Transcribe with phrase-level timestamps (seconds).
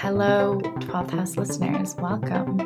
[0.00, 1.96] Hello, 12th House listeners.
[1.96, 2.58] Welcome.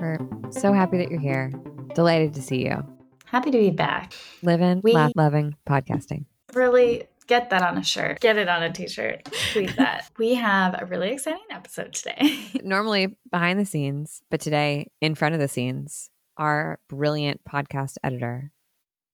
[0.00, 0.18] We're
[0.50, 1.52] so happy that you're here.
[1.94, 2.82] Delighted to see you.
[3.26, 4.14] Happy to be back.
[4.42, 6.24] Living, We- laugh, loving, podcasting.
[6.54, 8.20] Really get that on a shirt.
[8.20, 9.28] Get it on a t shirt.
[9.52, 10.08] Tweet that.
[10.18, 12.38] we have a really exciting episode today.
[12.64, 18.50] Normally behind the scenes, but today in front of the scenes, our brilliant podcast editor,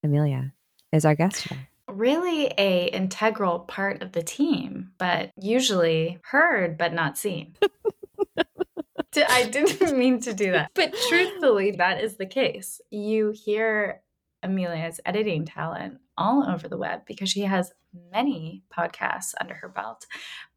[0.05, 0.53] Amelia,
[0.93, 1.70] is our guest today.
[1.97, 7.57] Really a integral part of the team, but usually heard but not seen.
[9.17, 10.71] I didn't mean to do that.
[10.75, 12.81] But truthfully, that is the case.
[12.91, 14.03] You hear
[14.43, 17.73] Amelia's editing talent all over the web because she has
[18.13, 20.07] many podcasts under her belt.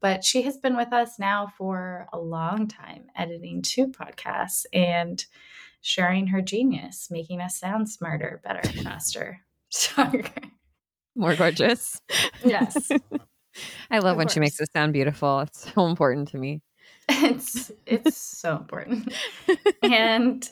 [0.01, 5.25] But she has been with us now for a long time, editing two podcasts and
[5.81, 10.29] sharing her genius, making us sound smarter, better, faster, stronger.
[11.15, 12.01] More gorgeous.
[12.43, 12.91] Yes.
[13.91, 14.67] I love Of when she makes course.
[14.69, 15.41] it sound beautiful.
[15.41, 16.61] It's so important to me.
[17.09, 19.13] it's it's so important
[19.83, 20.49] and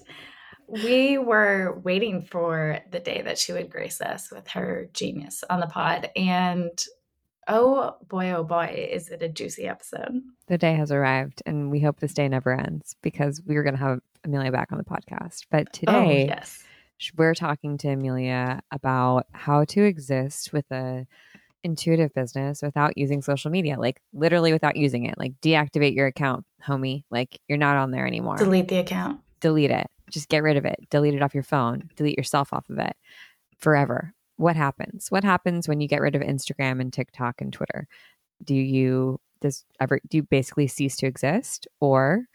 [0.68, 5.62] we were waiting for the day that she would grace us with her genius on
[5.62, 6.84] the pod and
[7.48, 11.80] oh boy oh boy is it a juicy episode The day has arrived, and we
[11.80, 14.84] hope this day never ends because we are going to have Amelia back on the
[14.84, 15.46] podcast.
[15.50, 16.64] But oh, today, oh yes
[17.18, 21.06] we're talking to Amelia about how to exist with a
[21.64, 25.16] intuitive business without using social media, like literally without using it.
[25.18, 27.04] Like deactivate your account, homie.
[27.12, 28.38] Like you're not on there anymore.
[28.38, 29.88] delete the account Delete it.
[30.10, 30.88] Just get rid of it.
[30.90, 31.90] Delete it off your phone.
[31.96, 32.96] Delete yourself off of it
[33.58, 34.14] forever.
[34.38, 35.10] What happens?
[35.10, 37.88] What happens when you get rid of Instagram and TikTok and Twitter?
[38.44, 42.26] Do you does ever do you basically cease to exist or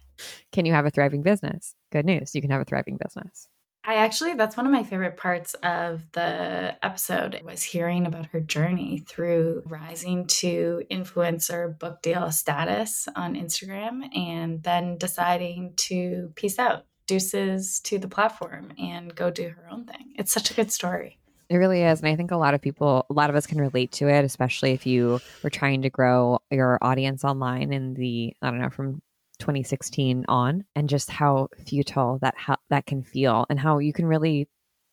[0.52, 1.74] can you have a thriving business?
[1.92, 2.34] Good news.
[2.34, 3.48] You can have a thriving business.
[3.88, 8.40] I actually, that's one of my favorite parts of the episode was hearing about her
[8.40, 16.58] journey through rising to influencer book deal status on Instagram and then deciding to peace
[16.58, 20.14] out, deuces to the platform and go do her own thing.
[20.16, 21.20] It's such a good story.
[21.48, 22.00] It really is.
[22.00, 24.24] And I think a lot of people, a lot of us can relate to it,
[24.24, 28.70] especially if you were trying to grow your audience online in the, I don't know,
[28.70, 29.00] from
[29.38, 34.06] 2016 on, and just how futile that how, that can feel and how you can
[34.06, 34.48] really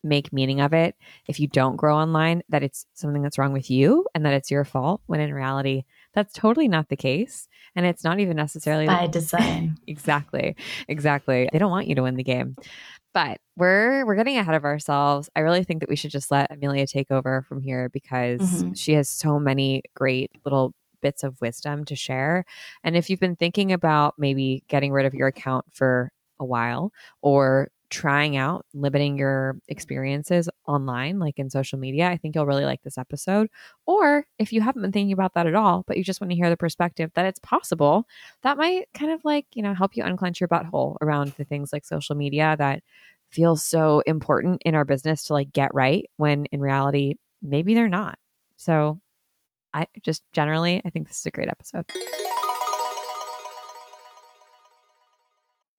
[0.05, 0.95] make meaning of it
[1.27, 4.51] if you don't grow online, that it's something that's wrong with you and that it's
[4.51, 5.83] your fault, when in reality,
[6.13, 7.47] that's totally not the case.
[7.75, 9.77] And it's not even necessarily By design.
[9.87, 10.55] exactly
[10.87, 12.55] exactly they don't want you to win the game
[13.13, 16.51] but we're we're getting ahead of ourselves i really think that we should just let
[16.51, 18.77] amelia take over from here because Mhm.
[18.77, 20.73] she has so many great little
[21.03, 22.45] bits of wisdom to share
[22.83, 26.91] and if you've been thinking about maybe getting rid of your account for a while
[27.21, 32.65] or trying out limiting your experiences online like in social media i think you'll really
[32.65, 33.47] like this episode
[33.85, 36.35] or if you haven't been thinking about that at all but you just want to
[36.35, 38.07] hear the perspective that it's possible
[38.41, 41.71] that might kind of like you know help you unclench your butthole around the things
[41.71, 42.81] like social media that
[43.33, 47.89] feel so important in our business to like get right when in reality maybe they're
[47.89, 48.17] not.
[48.57, 48.99] So
[49.73, 51.85] i just generally i think this is a great episode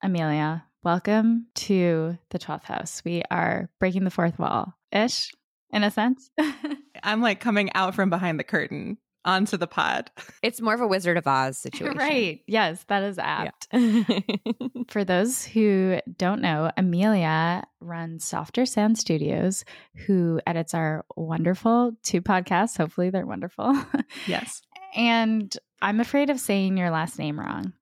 [0.05, 3.01] Amelia, welcome to the 12th house.
[3.07, 5.31] We are breaking the fourth wall ish,
[5.71, 6.31] in a sense.
[7.03, 10.11] I'm like coming out from behind the curtain onto the pod.
[10.43, 12.41] it's more of a wizard of oz situation right.
[12.47, 13.69] Yes, that is apt.
[14.89, 19.65] For those who don't know, Amelia runs Softer Sound Studios,
[20.07, 22.77] who edits our wonderful two podcasts.
[22.77, 23.75] Hopefully, they're wonderful.
[24.27, 24.63] Yes.
[24.95, 27.73] and I'm afraid of saying your last name wrong.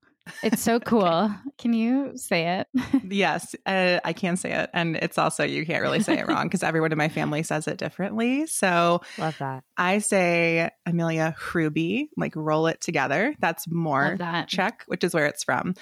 [0.43, 1.31] It's so cool.
[1.59, 2.69] Can you say it?
[3.13, 4.71] Yes, uh, I can say it.
[4.73, 7.69] And it's also, you can't really say it wrong because everyone in my family says
[7.69, 8.47] it differently.
[8.47, 13.35] So love that I say Amelia Hruby, like roll it together.
[13.39, 14.49] That's more Love that.
[14.49, 15.75] Czech, which is where it's from.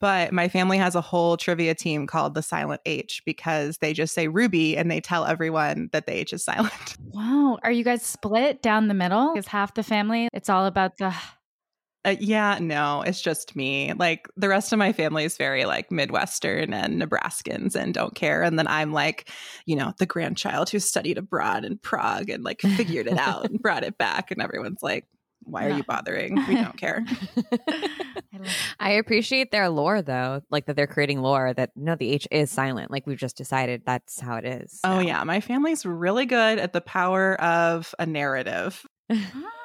[0.00, 4.12] But my family has a whole trivia team called the Silent H because they just
[4.14, 6.96] say Ruby and they tell everyone that the H is silent.
[7.12, 7.58] Wow.
[7.62, 9.34] Are you guys split down the middle?
[9.36, 10.28] Is half the family?
[10.32, 11.14] It's all about the.
[12.04, 13.92] Uh, yeah, no, it's just me.
[13.92, 18.42] Like the rest of my family is very like Midwestern and Nebraskans and don't care.
[18.42, 19.30] And then I'm like,
[19.66, 23.58] you know, the grandchild who studied abroad in Prague and like figured it out and
[23.62, 24.32] brought it back.
[24.32, 25.06] And everyone's like,
[25.44, 25.76] why are Yeah.
[25.78, 26.34] you bothering?
[26.48, 27.04] We don't care.
[28.80, 32.50] I appreciate their lore though, like that they're creating lore that no, the H is
[32.50, 32.90] silent.
[32.90, 34.80] Like we've just decided that's how it is.
[34.84, 35.22] Oh, yeah.
[35.24, 38.84] My family's really good at the power of a narrative.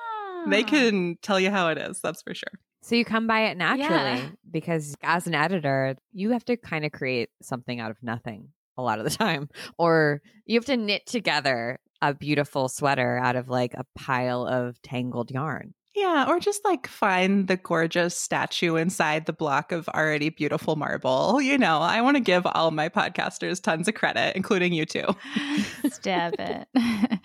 [0.50, 2.00] They can tell you how it is.
[2.02, 2.52] That's for sure.
[2.82, 4.30] So you come by it naturally Yeah.
[4.50, 8.82] because as an editor, you have to kind of create something out of nothing a
[8.82, 13.50] lot of the time, or you have to knit together a beautiful sweater out of
[13.50, 15.74] like a pile of tangled yarn.
[15.98, 21.42] Yeah, or just like find the gorgeous statue inside the block of already beautiful marble.
[21.42, 25.06] You know, I want to give all my podcasters tons of credit, including you two.
[25.90, 26.68] Stab it.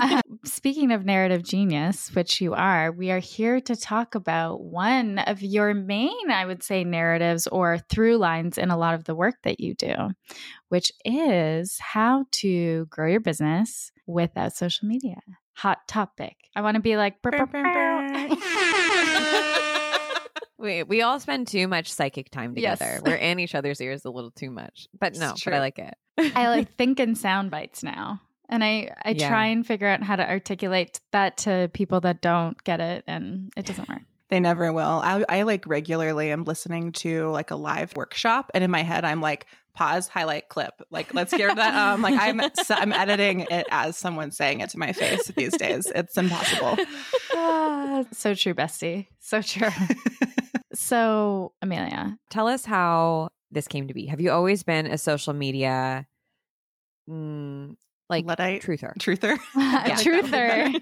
[0.00, 5.20] uh, speaking of narrative genius, which you are, we are here to talk about one
[5.20, 9.14] of your main, I would say, narratives or through lines in a lot of the
[9.14, 9.94] work that you do,
[10.70, 15.20] which is how to grow your business without social media
[15.58, 16.36] hot topic.
[16.54, 17.97] I want to be like, burr, burr, burr.
[20.58, 22.84] We we all spend too much psychic time together.
[22.84, 23.02] Yes.
[23.02, 25.94] We're in each other's ears a little too much, but no, but I like it.
[26.34, 29.28] I like think in sound bites now, and I I yeah.
[29.28, 33.52] try and figure out how to articulate that to people that don't get it, and
[33.56, 34.02] it doesn't work.
[34.28, 35.00] They never will.
[35.02, 39.04] I, I like regularly am listening to like a live workshop, and in my head,
[39.04, 39.46] I'm like,
[39.78, 40.82] pause, highlight, clip.
[40.90, 41.74] Like, let's get that.
[41.74, 42.40] Um, like I'm,
[42.70, 45.90] I'm editing it as someone saying it to my face these days.
[45.94, 46.76] It's impossible.
[47.40, 49.06] Ah, so true, bestie.
[49.20, 49.68] So true.
[50.88, 54.06] So, Amelia, tell us how this came to be.
[54.06, 56.06] Have you always been a social media
[57.08, 57.74] mm,
[58.08, 58.96] like Luddite truther.
[58.98, 59.36] Truther.
[60.00, 60.72] Truther.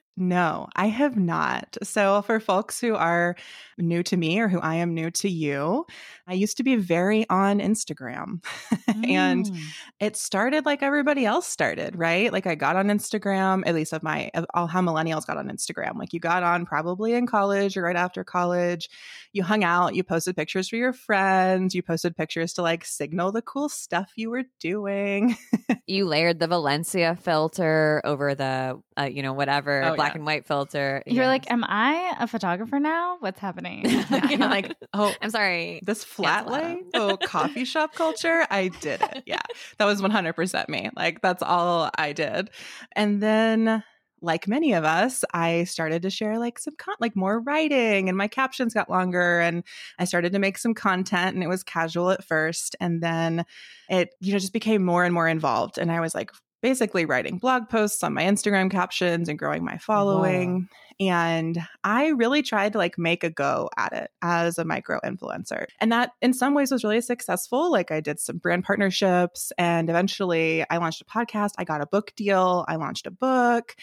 [0.16, 1.76] no, I have not.
[1.82, 3.36] So for folks who are
[3.78, 5.86] new to me or who I am new to you,
[6.30, 8.44] I used to be very on Instagram.
[8.86, 9.60] and mm.
[9.98, 12.32] it started like everybody else started, right?
[12.32, 15.48] Like I got on Instagram, at least of my of all how millennials got on
[15.48, 15.96] Instagram.
[15.98, 18.88] Like you got on probably in college or right after college.
[19.32, 23.32] You hung out, you posted pictures for your friends, you posted pictures to like signal
[23.32, 25.36] the cool stuff you were doing.
[25.86, 30.18] you layered the Valencia filter over the uh, you know whatever oh, black yeah.
[30.18, 31.02] and white filter.
[31.06, 31.28] You're yes.
[31.28, 33.16] like, am I a photographer now?
[33.18, 33.82] What's happening?
[33.86, 35.80] yeah, you're like, oh, I'm sorry.
[35.82, 38.46] This flat lay, oh, coffee shop culture.
[38.50, 39.22] I did it.
[39.26, 39.42] Yeah,
[39.78, 40.90] that was 100 percent me.
[40.96, 42.50] Like that's all I did,
[42.92, 43.82] and then
[44.22, 48.18] like many of us, I started to share like some con- like more writing and
[48.18, 49.64] my captions got longer and
[49.98, 53.44] I started to make some content and it was casual at first and then
[53.88, 56.30] it you know just became more and more involved and I was like
[56.60, 60.68] basically writing blog posts on my Instagram captions and growing my following.
[60.70, 60.76] Wow.
[61.00, 65.64] And I really tried to like make a go at it as a micro influencer.
[65.80, 67.72] And that in some ways was really successful.
[67.72, 71.52] Like I did some brand partnerships and eventually I launched a podcast.
[71.56, 72.66] I got a book deal.
[72.68, 73.74] I launched a book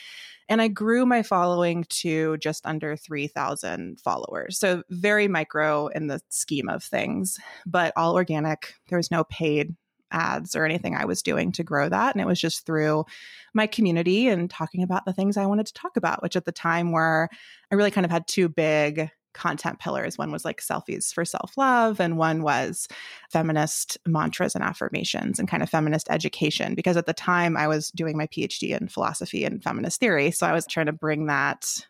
[0.47, 4.59] and I grew my following to just under 3,000 followers.
[4.59, 8.75] So very micro in the scheme of things, but all organic.
[8.89, 9.75] There was no paid
[10.11, 12.15] ads or anything I was doing to grow that.
[12.15, 13.05] And it was just through
[13.53, 16.51] my community and talking about the things I wanted to talk about, which at the
[16.51, 17.29] time were,
[17.71, 20.17] I really kind of had two big content pillars.
[20.17, 22.87] One was like selfies for self love, and one was
[23.31, 26.75] feminist mantras and affirmations and kind of feminist education.
[26.75, 30.31] Because at the time I was doing my PhD in philosophy and feminist theory.
[30.31, 31.85] So I was trying to bring that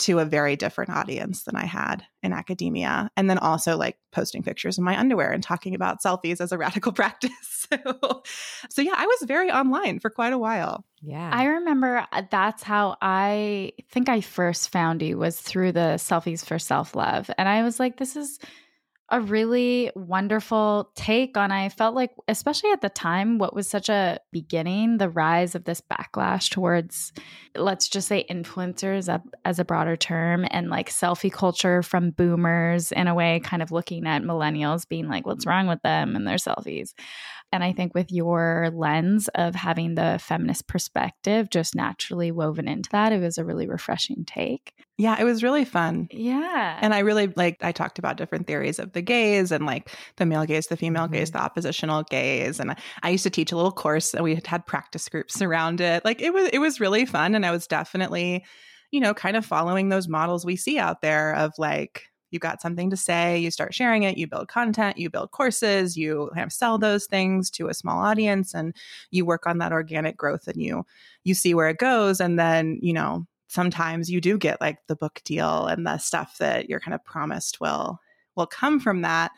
[0.00, 3.10] to a very different audience than I had in academia.
[3.16, 6.58] And then also like posting pictures in my underwear and talking about selfies as a
[6.58, 7.30] radical practice.
[7.70, 8.22] so,
[8.68, 10.84] so yeah, I was very online for quite a while.
[11.02, 11.30] Yeah.
[11.32, 16.44] I remember uh, that's how I think I first found you was through the selfies
[16.44, 17.30] for self love.
[17.38, 18.38] And I was like, this is
[19.10, 23.88] a really wonderful take on I felt like especially at the time what was such
[23.88, 27.12] a beginning the rise of this backlash towards
[27.56, 33.08] let's just say influencers as a broader term and like selfie culture from boomers in
[33.08, 36.36] a way kind of looking at millennials being like what's wrong with them and their
[36.36, 36.94] selfies
[37.52, 42.90] and I think with your lens of having the feminist perspective just naturally woven into
[42.90, 44.72] that, it was a really refreshing take.
[44.98, 46.08] Yeah, it was really fun.
[46.12, 46.78] Yeah.
[46.80, 50.26] And I really like, I talked about different theories of the gaze and like the
[50.26, 51.14] male gaze, the female mm-hmm.
[51.14, 52.60] gaze, the oppositional gaze.
[52.60, 55.80] And I used to teach a little course and we had had practice groups around
[55.80, 56.04] it.
[56.04, 57.34] Like it was, it was really fun.
[57.34, 58.44] And I was definitely,
[58.90, 62.60] you know, kind of following those models we see out there of like, you got
[62.60, 66.46] something to say, you start sharing it, you build content, you build courses, you kind
[66.46, 68.74] of sell those things to a small audience and
[69.10, 70.84] you work on that organic growth and you
[71.24, 74.96] you see where it goes and then, you know, sometimes you do get like the
[74.96, 77.98] book deal and the stuff that you're kind of promised will
[78.36, 79.32] will come from that,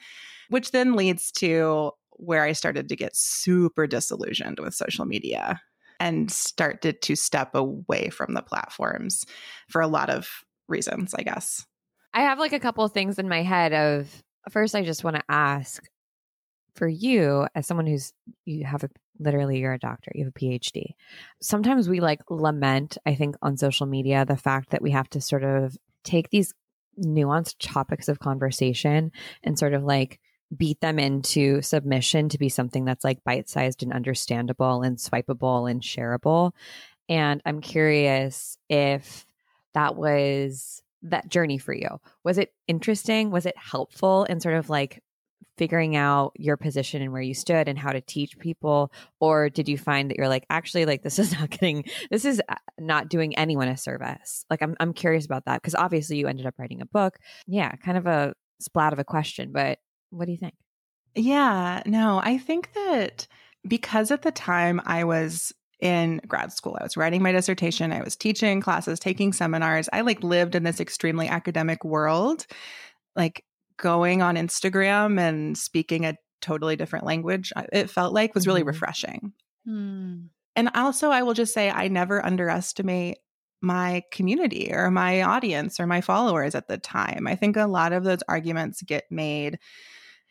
[0.51, 5.61] which then leads to where I started to get super disillusioned with social media
[5.99, 9.25] and started to step away from the platforms
[9.69, 11.65] for a lot of reasons, I guess.
[12.15, 15.17] I have like a couple of things in my head of first I just want
[15.17, 15.85] to ask
[16.75, 18.13] for you as someone who's
[18.45, 20.95] you have a literally you're a doctor, you have a PhD.
[21.41, 25.21] Sometimes we like lament, I think on social media the fact that we have to
[25.21, 26.53] sort of take these
[26.99, 30.21] nuanced topics of conversation and sort of like
[30.55, 35.81] beat them into submission to be something that's like bite-sized and understandable and swipeable and
[35.83, 36.53] shareable.
[37.09, 39.27] And I'm curious if
[39.73, 42.01] that was that journey for you?
[42.25, 43.31] Was it interesting?
[43.31, 45.03] Was it helpful in sort of like
[45.59, 48.91] figuring out your position and where you stood and how to teach people
[49.21, 52.41] or did you find that you're like actually like this is not getting this is
[52.49, 56.27] uh, not doing anyone a service like i'm, I'm curious about that because obviously you
[56.27, 59.79] ended up writing a book yeah kind of a splat of a question but
[60.11, 60.55] what do you think
[61.15, 63.27] yeah no i think that
[63.67, 66.79] because at the time i was in grad school.
[66.81, 69.89] I was writing my dissertation, I was teaching classes, taking seminars.
[69.93, 72.47] I like lived in this extremely academic world.
[73.17, 73.45] Like
[73.77, 78.69] going on Instagram and speaking a totally different language, it felt like was really mm-hmm.
[78.69, 79.33] refreshing.
[79.69, 80.29] Mm.
[80.55, 83.19] And also, I will just say, I never underestimate
[83.61, 87.27] my community or my audience or my followers at the time.
[87.27, 89.59] I think a lot of those arguments get made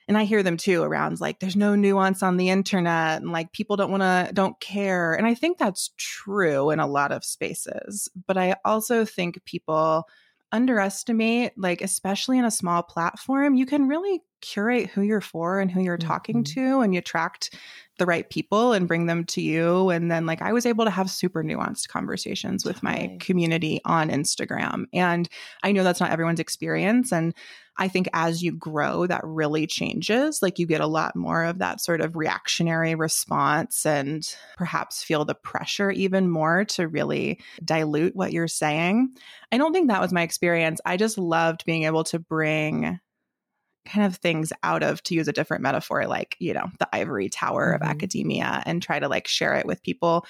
[0.08, 3.52] and I hear them too around like there's no nuance on the internet and like
[3.54, 5.14] people don't want to don't care.
[5.14, 8.10] And I think that's true in a lot of spaces.
[8.28, 10.08] But I also think people
[10.52, 15.72] underestimate, like, especially in a small platform, you can really curate who you're for and
[15.72, 16.08] who you're mm-hmm.
[16.08, 17.56] talking to, and you attract
[18.00, 19.90] the right people and bring them to you.
[19.90, 24.10] And then, like, I was able to have super nuanced conversations with my community on
[24.10, 24.86] Instagram.
[24.94, 25.30] And
[25.64, 27.14] I know that's not everyone's experience.
[27.14, 27.34] And
[27.78, 30.42] I think as you grow, that really changes.
[30.42, 35.26] Like, you get a lot more of that sort of reactionary response and perhaps feel
[35.26, 39.14] the pressure even more to really dilute what you're saying.
[39.52, 40.82] I don't think that was my experience.
[40.86, 43.00] I just loved being able to bring
[43.86, 47.30] kind of things out of to use a different metaphor like you know the ivory
[47.30, 47.84] tower mm-hmm.
[47.84, 50.26] of academia and try to like share it with people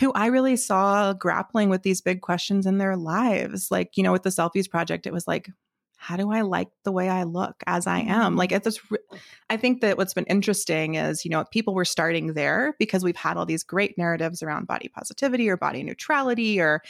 [0.00, 4.12] who I really saw grappling with these big questions in their lives like you know
[4.12, 5.50] with the selfies project it was like
[6.00, 8.36] how do I like the way I look as I am?
[8.36, 8.78] Like it's this,
[9.50, 13.16] I think that what's been interesting is, you know, people were starting there because we've
[13.16, 16.82] had all these great narratives around body positivity or body neutrality or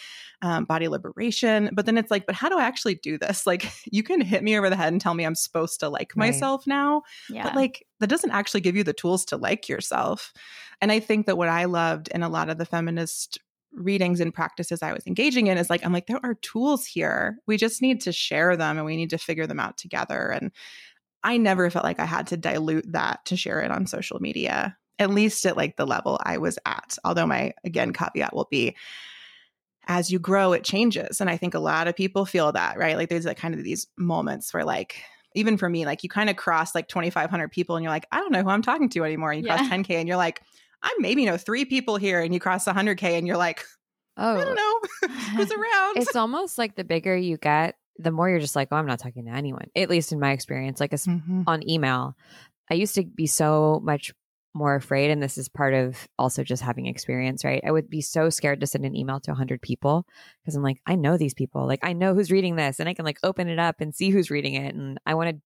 [0.42, 1.70] um, body liberation.
[1.72, 3.46] But then it's like, but how do I actually do this?
[3.48, 6.12] Like you can hit me over the head and tell me I'm supposed to like
[6.14, 6.26] right.
[6.26, 7.02] myself now.
[7.30, 7.44] Yeah.
[7.44, 10.34] But like that doesn't actually give you the tools to like yourself.
[10.82, 13.38] And I think that what I loved in a lot of the feminist
[13.72, 17.38] readings and practices I was engaging in is like, I'm like, there are tools here.
[17.46, 20.28] We just need to share them and we need to figure them out together.
[20.30, 20.52] And
[21.22, 24.76] I never felt like I had to dilute that to share it on social media,
[24.98, 26.96] at least at like the level I was at.
[27.04, 28.76] Although my, again, caveat will be,
[29.86, 31.20] as you grow, it changes.
[31.20, 32.96] And I think a lot of people feel that, right?
[32.96, 35.02] Like there's like kind of these moments where like,
[35.34, 38.18] even for me, like you kind of cross like 2,500 people and you're like, I
[38.18, 39.30] don't know who I'm talking to anymore.
[39.30, 39.56] And you yeah.
[39.56, 40.42] cross 10K and you're like,
[40.82, 43.64] I maybe know three people here, and you cross 100K and you're like,
[44.16, 44.80] oh, I don't know
[45.36, 45.96] who's around.
[45.96, 49.00] It's almost like the bigger you get, the more you're just like, oh, I'm not
[49.00, 49.68] talking to anyone.
[49.76, 51.42] At least in my experience, like mm-hmm.
[51.46, 52.14] on email,
[52.70, 54.12] I used to be so much
[54.54, 58.00] more afraid and this is part of also just having experience right i would be
[58.00, 60.04] so scared to send an email to 100 people
[60.42, 62.94] because i'm like i know these people like i know who's reading this and i
[62.94, 65.40] can like open it up and see who's reading it and i want to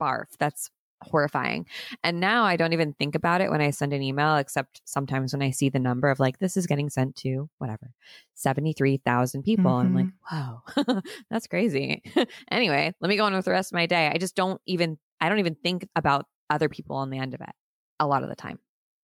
[0.00, 0.70] barf that's
[1.02, 1.66] horrifying.
[2.02, 5.32] And now I don't even think about it when I send an email, except sometimes
[5.32, 7.92] when I see the number of like, this is getting sent to whatever,
[8.34, 9.64] 73,000 people.
[9.64, 9.80] Mm-hmm.
[9.80, 10.92] And I'm like, mm-hmm.
[10.92, 12.02] wow, that's crazy.
[12.50, 14.10] anyway, let me go on with the rest of my day.
[14.12, 17.40] I just don't even, I don't even think about other people on the end of
[17.40, 17.54] it
[18.00, 18.58] a lot of the time.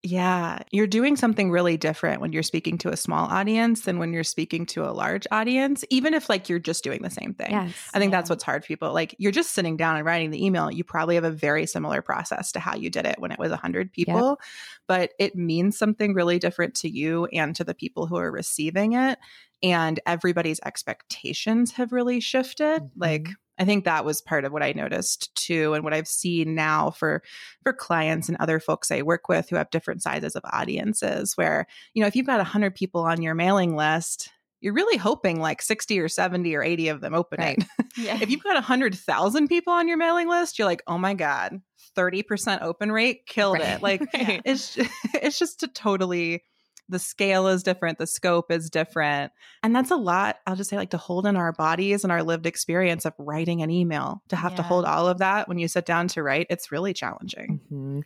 [0.07, 4.13] Yeah, you're doing something really different when you're speaking to a small audience than when
[4.13, 7.53] you're speaking to a large audience, even if like you're just doing the same thing.
[7.53, 8.19] Yes, I think yeah.
[8.19, 8.93] that's what's hard for people.
[8.93, 12.03] Like you're just sitting down and writing the email, you probably have a very similar
[12.03, 14.39] process to how you did it when it was 100 people, yep.
[14.87, 18.93] but it means something really different to you and to the people who are receiving
[18.93, 19.19] it.
[19.63, 22.83] And everybody's expectations have really shifted.
[22.83, 23.01] Mm-hmm.
[23.01, 26.55] Like I think that was part of what I noticed too, and what I've seen
[26.55, 27.23] now for
[27.63, 31.37] for clients and other folks I work with who have different sizes of audiences.
[31.37, 34.31] Where you know, if you've got hundred people on your mailing list,
[34.65, 37.59] you're really hoping like 60 or 70 or 80 of them open right.
[37.59, 37.87] it.
[37.99, 38.19] Yeah.
[38.21, 41.61] if you've got 100,000 people on your mailing list, you're like, oh my God,
[41.97, 43.75] 30% open rate, killed right.
[43.75, 43.83] it.
[43.83, 44.41] Like, right.
[44.47, 44.77] it's,
[45.15, 46.43] it's just a totally
[46.89, 49.33] the scale is different, the scope is different.
[49.63, 52.23] And that's a lot, I'll just say, like to hold in our bodies and our
[52.23, 54.57] lived experience of writing an email, to have yeah.
[54.59, 57.61] to hold all of that when you sit down to write, it's really challenging.
[57.67, 58.01] Mm-hmm.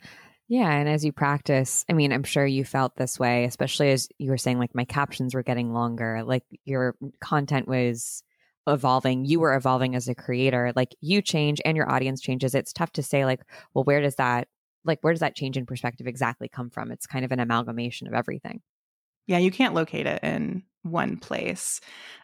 [0.49, 0.70] Yeah.
[0.70, 4.30] And as you practice, I mean, I'm sure you felt this way, especially as you
[4.30, 8.23] were saying, like my captions were getting longer, like your content was
[8.68, 12.73] evolving you were evolving as a creator like you change and your audience changes it's
[12.73, 13.40] tough to say like
[13.73, 14.47] well where does that
[14.88, 16.90] like where does that change in perspective exactly come from?
[16.90, 18.61] It's kind of an amalgamation of everything.
[19.26, 21.80] Yeah, you can't locate it in one place.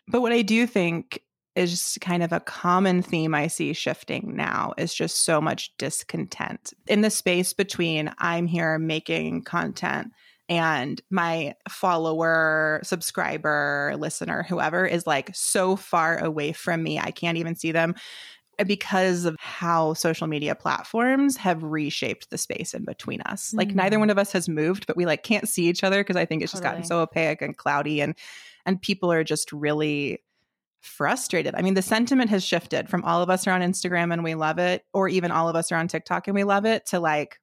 [0.09, 1.23] But what I do think
[1.55, 6.73] is kind of a common theme I see shifting now is just so much discontent
[6.89, 10.09] in the space between I'm here making content
[10.49, 17.39] and my follower, subscriber, listener, whoever is like so far away from me, I can't
[17.39, 17.95] even see them
[18.67, 23.49] because of how social media platforms have reshaped the space in between us.
[23.49, 23.59] Mm-hmm.
[23.59, 26.17] Like neither one of us has moved, but we like can't see each other because
[26.17, 26.65] I think it's totally.
[26.65, 28.15] just gotten so opaque and cloudy and
[28.67, 30.23] and people are just really
[30.81, 31.55] frustrated.
[31.55, 34.35] I mean, the sentiment has shifted from all of us are on Instagram and we
[34.35, 37.01] love it, or even all of us are on TikTok and we love it, to
[37.01, 37.41] like,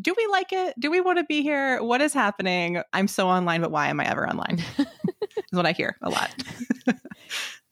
[0.00, 0.74] do we like it?
[0.78, 1.82] Do we want to be here?
[1.82, 2.82] What is happening?
[2.92, 4.62] I'm so online, but why am I ever online?
[4.78, 4.86] is
[5.52, 6.34] what I hear a lot.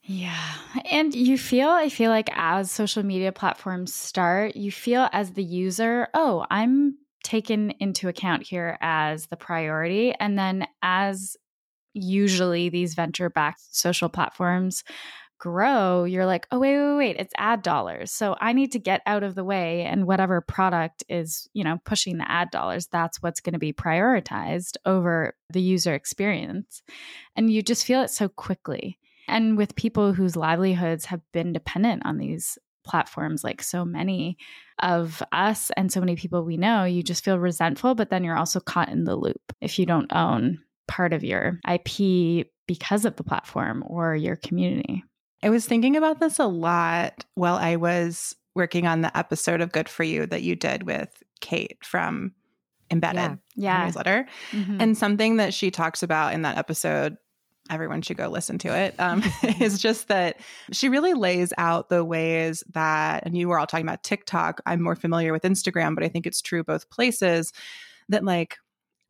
[0.04, 0.54] yeah.
[0.90, 5.44] And you feel, I feel like as social media platforms start, you feel as the
[5.44, 10.12] user, oh, I'm taken into account here as the priority.
[10.18, 11.36] And then as
[11.94, 14.82] usually these venture backed social platforms
[15.38, 18.10] grow, you're like, oh, wait, wait, wait, it's ad dollars.
[18.10, 19.82] So I need to get out of the way.
[19.82, 23.72] And whatever product is, you know, pushing the ad dollars, that's what's going to be
[23.72, 26.82] prioritized over the user experience.
[27.36, 28.98] And you just feel it so quickly.
[29.32, 34.36] And with people whose livelihoods have been dependent on these platforms, like so many
[34.80, 38.36] of us and so many people we know, you just feel resentful, but then you're
[38.36, 43.16] also caught in the loop if you don't own part of your IP because of
[43.16, 45.02] the platform or your community.
[45.42, 49.72] I was thinking about this a lot while I was working on the episode of
[49.72, 51.08] Good for You that you did with
[51.40, 52.32] Kate from
[52.90, 53.78] Embedded yeah.
[53.78, 53.84] yeah.
[53.86, 54.26] newsletter.
[54.50, 54.76] Mm-hmm.
[54.80, 57.16] And something that she talks about in that episode,
[57.70, 58.94] everyone should go listen to it.
[58.98, 59.22] Um,
[59.60, 60.40] is just that
[60.72, 64.60] she really lays out the ways that, and you were all talking about TikTok.
[64.66, 67.52] I'm more familiar with Instagram, but I think it's true both places
[68.08, 68.58] that like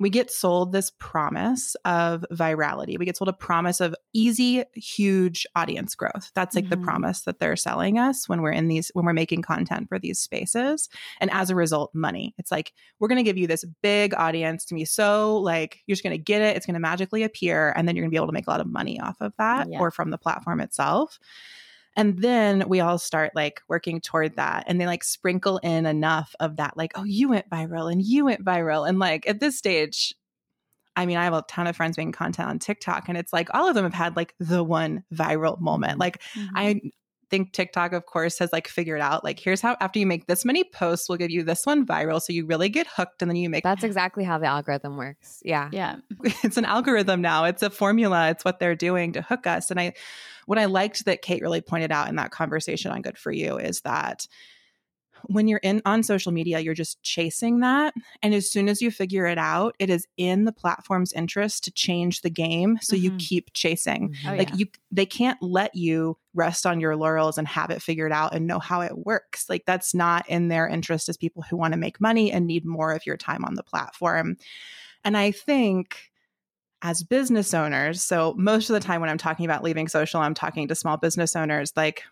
[0.02, 2.98] we get sold this promise of virality.
[2.98, 6.30] We get sold a promise of easy, huge audience growth.
[6.34, 6.80] That's like mm-hmm.
[6.80, 9.98] the promise that they're selling us when we're in these, when we're making content for
[9.98, 10.88] these spaces.
[11.20, 12.34] And as a result, money.
[12.38, 15.94] It's like, we're going to give you this big audience to be so like, you're
[15.94, 16.56] just going to get it.
[16.56, 17.72] It's going to magically appear.
[17.76, 19.32] And then you're going to be able to make a lot of money off of
[19.38, 19.78] that yeah.
[19.78, 21.18] or from the platform itself.
[21.96, 24.64] And then we all start like working toward that.
[24.66, 28.24] And they like sprinkle in enough of that, like, oh, you went viral and you
[28.24, 28.88] went viral.
[28.88, 30.14] And like at this stage,
[30.96, 33.48] I mean, I have a ton of friends making content on TikTok, and it's like
[33.54, 35.98] all of them have had like the one viral moment.
[35.98, 36.54] Like, mm-hmm.
[36.54, 36.80] I
[37.32, 40.44] think TikTok, of course, has like figured out like, here's how after you make this
[40.44, 42.20] many posts, we'll give you this one viral.
[42.20, 45.40] So you really get hooked and then you make That's exactly how the algorithm works.
[45.42, 45.70] Yeah.
[45.72, 45.96] Yeah.
[46.44, 47.44] It's an algorithm now.
[47.44, 48.28] It's a formula.
[48.28, 49.70] It's what they're doing to hook us.
[49.70, 49.94] And I,
[50.44, 53.56] what I liked that Kate really pointed out in that conversation on Good for You
[53.58, 54.26] is that
[55.26, 57.94] when you're in on social media, you're just chasing that.
[58.22, 61.70] And as soon as you figure it out, it is in the platform's interest to
[61.70, 62.78] change the game.
[62.80, 63.04] So mm-hmm.
[63.04, 64.10] you keep chasing.
[64.10, 64.28] Mm-hmm.
[64.28, 64.56] Oh, like yeah.
[64.56, 68.46] you they can't let you rest on your laurels and have it figured out and
[68.46, 69.48] know how it works.
[69.48, 72.64] Like that's not in their interest as people who want to make money and need
[72.64, 74.36] more of your time on the platform.
[75.04, 75.96] And I think
[76.82, 80.34] as business owners, so most of the time when I'm talking about leaving social, I'm
[80.34, 82.02] talking to small business owners like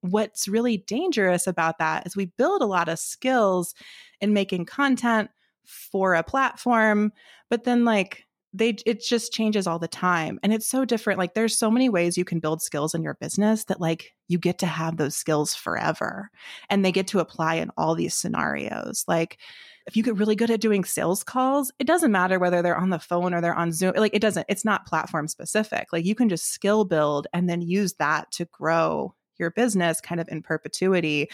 [0.00, 3.74] what's really dangerous about that is we build a lot of skills
[4.20, 5.30] in making content
[5.64, 7.12] for a platform,
[7.48, 11.34] but then like they it just changes all the time and it's so different like
[11.34, 14.58] there's so many ways you can build skills in your business that like you get
[14.58, 16.30] to have those skills forever
[16.68, 19.38] and they get to apply in all these scenarios like
[19.86, 22.90] if you get really good at doing sales calls it doesn't matter whether they're on
[22.90, 26.16] the phone or they're on zoom like it doesn't it's not platform specific like you
[26.16, 30.42] can just skill build and then use that to grow your business kind of in
[30.42, 31.28] perpetuity.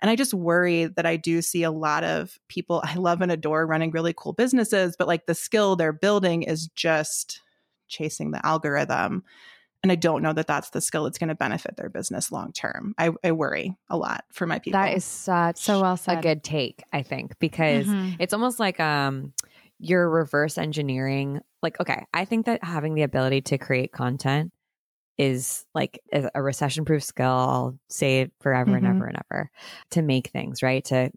[0.00, 3.32] And I just worry that I do see a lot of people I love and
[3.32, 7.40] adore running really cool businesses, but like the skill they're building is just
[7.88, 9.22] chasing the algorithm.
[9.82, 12.52] And I don't know that that's the skill that's going to benefit their business long
[12.52, 12.94] term.
[12.98, 14.80] I, I, worry a lot for my people.
[14.80, 16.18] That is such so well said.
[16.18, 18.14] a good take, I think, because mm-hmm.
[18.20, 19.32] it's almost like um,
[19.80, 21.40] you're reverse engineering.
[21.62, 24.52] Like, okay, I think that having the ability to create content
[25.18, 27.26] is like a recession proof skill.
[27.26, 28.86] I'll say it forever mm-hmm.
[28.86, 29.50] and ever and ever
[29.90, 30.84] to make things, right?
[30.86, 31.10] To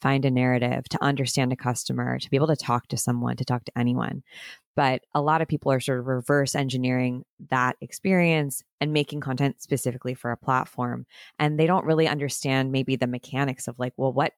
[0.00, 3.44] find a narrative, to understand a customer, to be able to talk to someone, to
[3.44, 4.22] talk to anyone.
[4.76, 9.60] But a lot of people are sort of reverse engineering that experience and making content
[9.60, 11.06] specifically for a platform.
[11.38, 14.32] And they don't really understand maybe the mechanics of like, well, what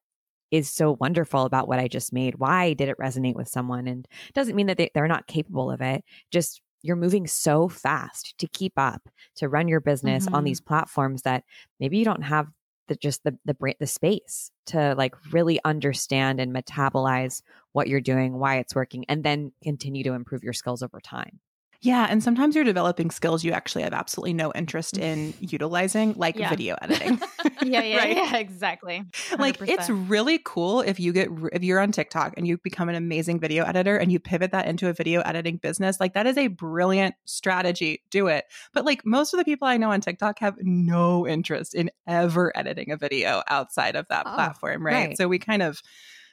[0.51, 2.37] is so wonderful about what I just made?
[2.37, 3.87] Why did it resonate with someone?
[3.87, 6.03] And doesn't mean that they, they're not capable of it.
[6.31, 10.35] Just you're moving so fast to keep up to run your business mm-hmm.
[10.35, 11.45] on these platforms that
[11.81, 12.49] maybe you don't have
[12.89, 17.43] the just the the the space to like really understand and metabolize
[17.73, 21.41] what you're doing, why it's working, and then continue to improve your skills over time.
[21.81, 26.37] Yeah, and sometimes you're developing skills you actually have absolutely no interest in utilizing, like
[26.37, 26.49] yeah.
[26.49, 27.21] video editing.
[27.61, 28.17] yeah, yeah, Right?
[28.17, 29.05] yeah, exactly.
[29.39, 32.95] like it's really cool if you get if you're on TikTok and you become an
[32.95, 36.37] amazing video editor and you pivot that into a video editing business like that is
[36.39, 40.39] a brilliant strategy do it but like most of the people I know on TikTok
[40.41, 45.09] have no interest in ever editing a video outside of that Oh, platform right?
[45.09, 45.17] right.
[45.17, 45.83] so we kind of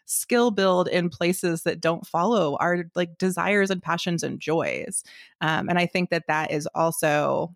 [0.06, 5.04] skill build in places that don't follow our like desires and passions and joys
[5.42, 7.56] um, and I think that that is also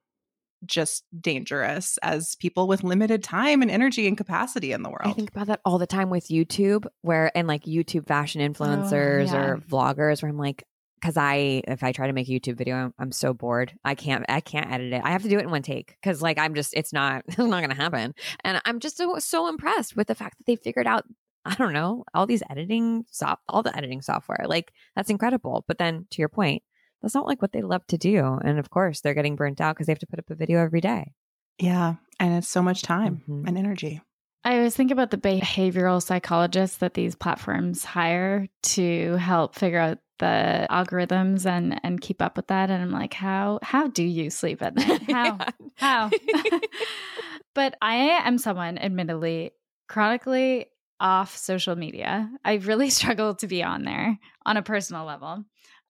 [0.66, 5.02] just dangerous as people with limited time and energy and capacity in the world.
[5.06, 8.50] I think about that all the time with YouTube, where and like YouTube fashion oh,
[8.50, 9.46] influencers yeah.
[9.46, 10.64] or vloggers, where I'm like,
[11.04, 13.74] because I if I try to make a YouTube video, I'm, I'm so bored.
[13.84, 15.02] I can't I can't edit it.
[15.04, 17.38] I have to do it in one take because like I'm just it's not it's
[17.38, 18.14] not gonna happen.
[18.44, 21.04] And I'm just so so impressed with the fact that they figured out.
[21.46, 25.66] I don't know all these editing soft all the editing software like that's incredible.
[25.68, 26.64] But then to your point,
[27.04, 28.40] that's not like what they love to do.
[28.44, 30.60] And of course, they're getting burnt out because they have to put up a video
[30.60, 31.14] every day.
[31.60, 31.96] Yeah.
[32.20, 33.48] And it's so much time Mhm.
[33.48, 34.02] and energy.
[34.46, 40.00] I always think about the behavioral psychologists that these platforms hire to help figure out
[40.20, 42.70] the algorithms and and keep up with that.
[42.70, 45.02] And I'm like, how how do you sleep at night?
[45.12, 45.38] How
[45.76, 46.10] how?
[47.56, 49.52] but I am someone, admittedly,
[49.88, 50.68] chronically
[51.00, 52.30] off social media.
[52.46, 55.44] I really struggle to be on there on a personal level.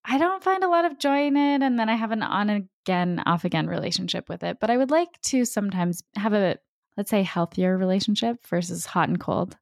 [0.06, 2.50] I don't find a lot of joy in it, and then I have an on
[2.50, 4.58] again, off again relationship with it.
[4.60, 6.58] But I would like to sometimes have a,
[6.98, 9.56] let's say, healthier relationship versus hot and cold.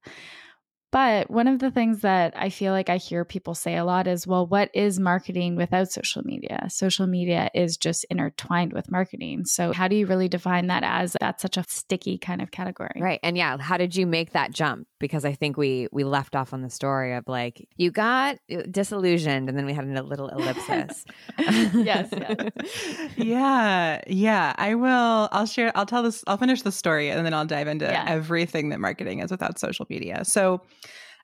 [0.91, 4.07] But one of the things that I feel like I hear people say a lot
[4.07, 6.67] is, well, what is marketing without social media?
[6.69, 9.45] Social media is just intertwined with marketing.
[9.45, 12.99] So, how do you really define that as that's such a sticky kind of category?
[12.99, 13.19] Right.
[13.23, 14.87] And yeah, how did you make that jump?
[14.99, 18.63] Because I think we we left off on the story of like you got uh,
[18.69, 21.05] disillusioned and then we had a little ellipsis.
[21.39, 22.49] Yes, yes.
[23.17, 24.01] yeah.
[24.07, 24.53] Yeah.
[24.57, 27.67] I will I'll share I'll tell this I'll finish the story and then I'll dive
[27.67, 28.05] into Yeah.
[28.07, 30.23] everything that marketing is without social media.
[30.25, 30.61] So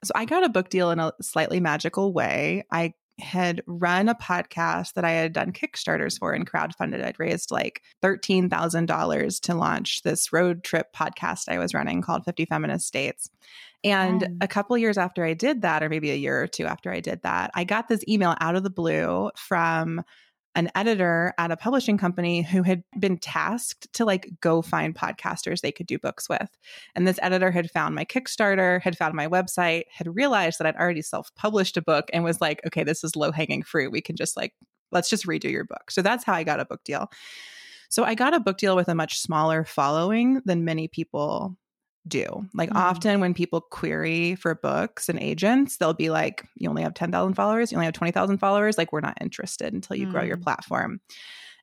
[0.04, 2.64] so I got a book deal in a slightly magical way.
[2.70, 7.04] I had run a podcast that I had done Kickstarters for and crowdfunded.
[7.04, 12.44] I'd raised like $13,000 to launch this road trip podcast I was running called 50
[12.46, 13.28] Feminist States.
[13.84, 14.36] And Oh.
[14.40, 17.00] a couple years after I did that, or maybe a year or two after I
[17.00, 20.02] did that, I got this email out of the blue from
[20.54, 25.60] an editor at a publishing company who had been tasked to like go find podcasters
[25.60, 26.48] they could do books with.
[26.94, 30.76] And this editor had found my Kickstarter, had found my website, had realized that I'd
[30.76, 33.92] already self published a book and was like, okay, this is low hanging fruit.
[33.92, 34.54] We can just like,
[34.90, 35.90] let's just redo your book.
[35.90, 37.10] So that's how I got a book deal.
[37.90, 41.56] So I got a book deal with a much smaller following than many people
[42.06, 42.46] do.
[42.54, 42.76] Like Mhm.
[42.76, 47.34] often when people query for books and agents, they'll be like, you only have 10,000
[47.34, 48.78] followers, you only have 20,000 followers.
[48.78, 50.42] Like, we're not interested until you grow your Mm.
[50.42, 51.00] platform.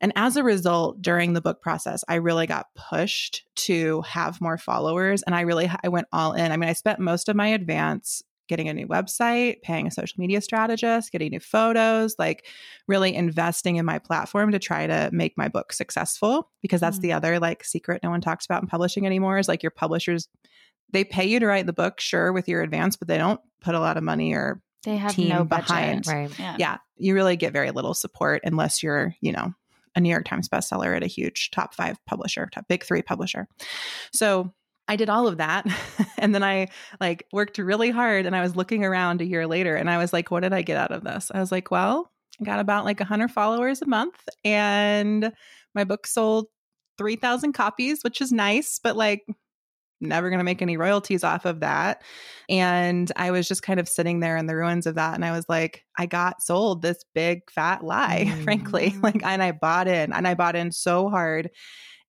[0.02, 4.58] And as a result, during the book process, I really got pushed to have more
[4.58, 5.24] followers.
[5.24, 6.52] And I really, I went all in.
[6.52, 10.20] I mean, I spent most of my advance getting a new website, paying a social
[10.20, 12.46] media strategist, getting new photos, like
[12.88, 16.50] really investing in my platform to try to make my book successful.
[16.62, 17.02] Because that's Mm.
[17.02, 20.28] the other like secret no one talks about in publishing anymore is like your publishers,
[20.92, 23.76] they pay you to write the book, sure, with your advance, but they don't put
[23.76, 25.68] a lot of money or They have Team no budget.
[25.68, 26.08] behind.
[26.08, 26.40] right.
[26.40, 26.56] Yeah.
[26.60, 29.54] yeah, you really get very little support unless you're, you know,
[29.96, 33.48] a New York Times bestseller at a huge top five publisher, top big three publisher.
[34.14, 34.54] So
[34.88, 35.66] I did all of that.
[36.18, 36.68] and then I
[37.00, 40.14] like worked really hard and I was looking around a year later and I was
[40.14, 41.32] like, what did I get out of this?
[41.34, 45.32] I was like, well, I got about like 100 followers a month and
[45.74, 46.48] my book sold
[46.98, 49.26] 3,000 copies, which is nice, but like
[50.02, 52.04] never going to make any royalties off of that.
[52.50, 55.16] And I was just kind of sitting there in the ruins of that.
[55.16, 58.44] And I was like, I got sold this big fat lie, Mm.
[58.44, 58.96] frankly.
[59.02, 61.50] Like, and I bought in and I bought in so hard.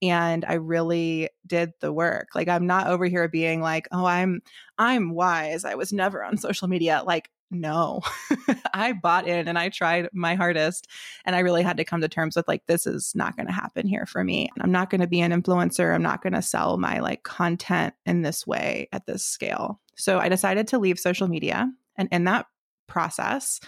[0.03, 2.29] And I really did the work.
[2.35, 4.41] Like, I'm not over here being like, oh, I'm,
[4.79, 5.65] I'm wise.
[5.65, 7.03] I was never on social media.
[7.07, 8.01] Like, no,
[8.75, 10.89] I bought in and I tried my hardest.
[11.25, 13.53] And I really had to come to terms with like, this is not going to
[13.53, 14.49] happen here for me.
[14.61, 15.95] I'm not going to be an influencer.
[15.95, 19.81] I'm not going to sell my like content in this way at this scale.
[19.97, 21.71] So I decided to leave social media.
[21.97, 22.47] And in that
[22.89, 23.61] process,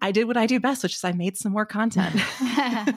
[0.00, 2.14] I did what I do best, which is I made some more content.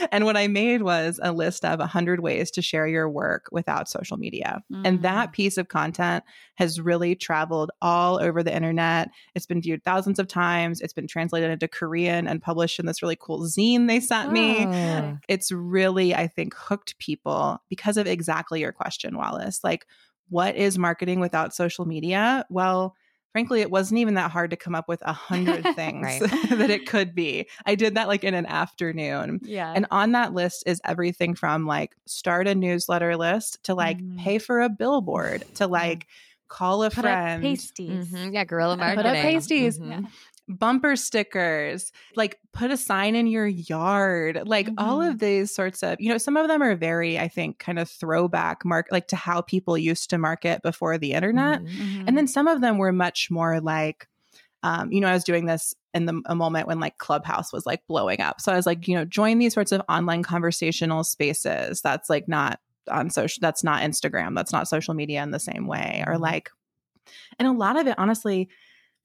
[0.12, 3.88] and what I made was a list of 100 ways to share your work without
[3.88, 4.62] social media.
[4.84, 5.02] And Mm.
[5.02, 9.10] that piece of content has really traveled all over the internet.
[9.34, 10.80] It's been viewed thousands of times.
[10.80, 14.66] It's been translated into Korean and published in this really cool zine they sent me.
[14.66, 15.18] Oh.
[15.28, 19.62] It's really, I think, hooked people because of exactly your question, Wallace.
[19.62, 19.86] Like,
[20.28, 22.46] what is marketing without social media?
[22.48, 22.94] Well,
[23.36, 26.18] frankly, it wasn't even that hard to come up with a hundred things
[26.48, 27.46] that it could be.
[27.66, 29.40] I did that like in an afternoon.
[29.42, 29.70] Yeah.
[29.76, 34.16] And on that list is everything from like start a newsletter list to like Mhm.
[34.18, 36.06] pay for a billboard to like
[36.48, 38.08] call a Put friend, up pasties.
[38.10, 38.32] Mhm.
[38.32, 39.22] Yeah, guerrilla Put up marketing.
[39.22, 39.78] pasties.
[39.78, 40.06] Mhm.
[40.48, 45.10] Bumper stickers, like put a sign in your yard, like all Mhm.
[45.10, 47.88] of these sorts of, you know, some of them are very, I think, kind of
[47.88, 51.62] throwback mark like to how people used to market before the internet.
[51.62, 51.68] Mhm.
[51.68, 52.04] Mhm.
[52.06, 54.08] And then some of them were much more like,
[54.62, 57.66] um, you know, I was doing this in the a moment when like Clubhouse was
[57.66, 58.40] like blowing up.
[58.40, 61.80] So I was like, you know, join these sorts of online conversational spaces.
[61.82, 63.40] That's like not on social.
[63.40, 64.36] That's not Instagram.
[64.36, 66.04] That's not social media in the same way.
[66.06, 66.20] Or Mhm.
[66.20, 66.50] like,
[67.38, 68.48] and a lot of it, honestly,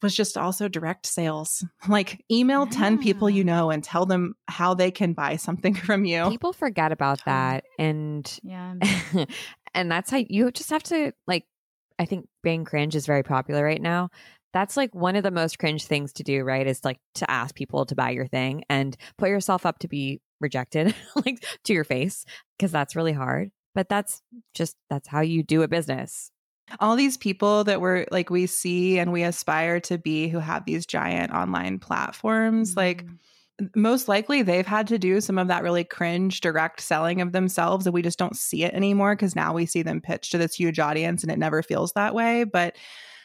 [0.02, 1.66] was just also direct sales.
[1.88, 6.06] Like email ten people you know and tell them how they can buy something from
[6.06, 6.30] you.
[6.30, 7.66] People forget about that.
[7.78, 8.76] And yeah.
[9.74, 11.46] and that's how you just have to like
[12.00, 14.10] I think being cringe is very popular right now.
[14.54, 16.66] That's like one of the most cringe things to do, right?
[16.66, 20.22] Is like to ask people to buy your thing and put yourself up to be
[20.40, 20.94] rejected
[21.26, 22.26] like to your face
[22.58, 23.52] because that's really hard.
[23.74, 24.22] But that's
[24.54, 26.32] just that's how you do a business.
[26.80, 30.66] All these people that we're like we see and we aspire to be who have
[30.66, 33.18] these giant online platforms like Mhm.
[33.76, 37.86] most likely they've had to do some of that really cringe direct selling of themselves
[37.86, 40.56] and we just don't see it anymore because now we see them pitch to this
[40.56, 42.76] huge audience and it never feels that way but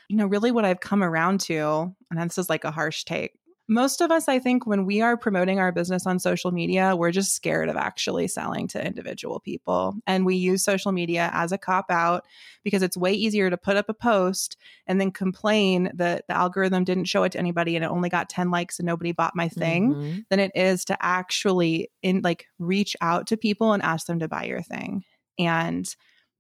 [0.09, 3.33] you know really what i've come around to and this is like a harsh take
[3.69, 7.11] most of us i think when we are promoting our business on social media we're
[7.11, 11.59] just scared of actually selling to individual people and we use social media as a
[11.59, 12.25] cop out
[12.63, 16.85] because it's way easier to put up a post and then complain that the algorithm
[16.85, 19.49] didn't show it to anybody and it only got 10 likes and nobody bought my
[19.49, 20.25] thing Mhm.
[20.31, 24.29] than it is to actually in like reach out to people and ask them to
[24.29, 25.05] buy your thing.
[25.39, 25.87] And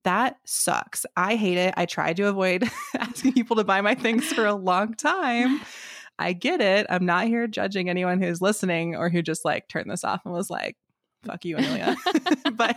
[0.05, 1.05] that sucks.
[1.17, 1.75] I hate it.
[1.77, 5.61] I tried to avoid asking people to buy my things for a long time.
[6.19, 6.87] I get it.
[6.89, 10.33] I'm not here judging anyone who's listening or who just like turned this off and
[10.33, 10.77] was like,
[11.25, 11.97] fuck you, Amelia.
[12.55, 12.77] but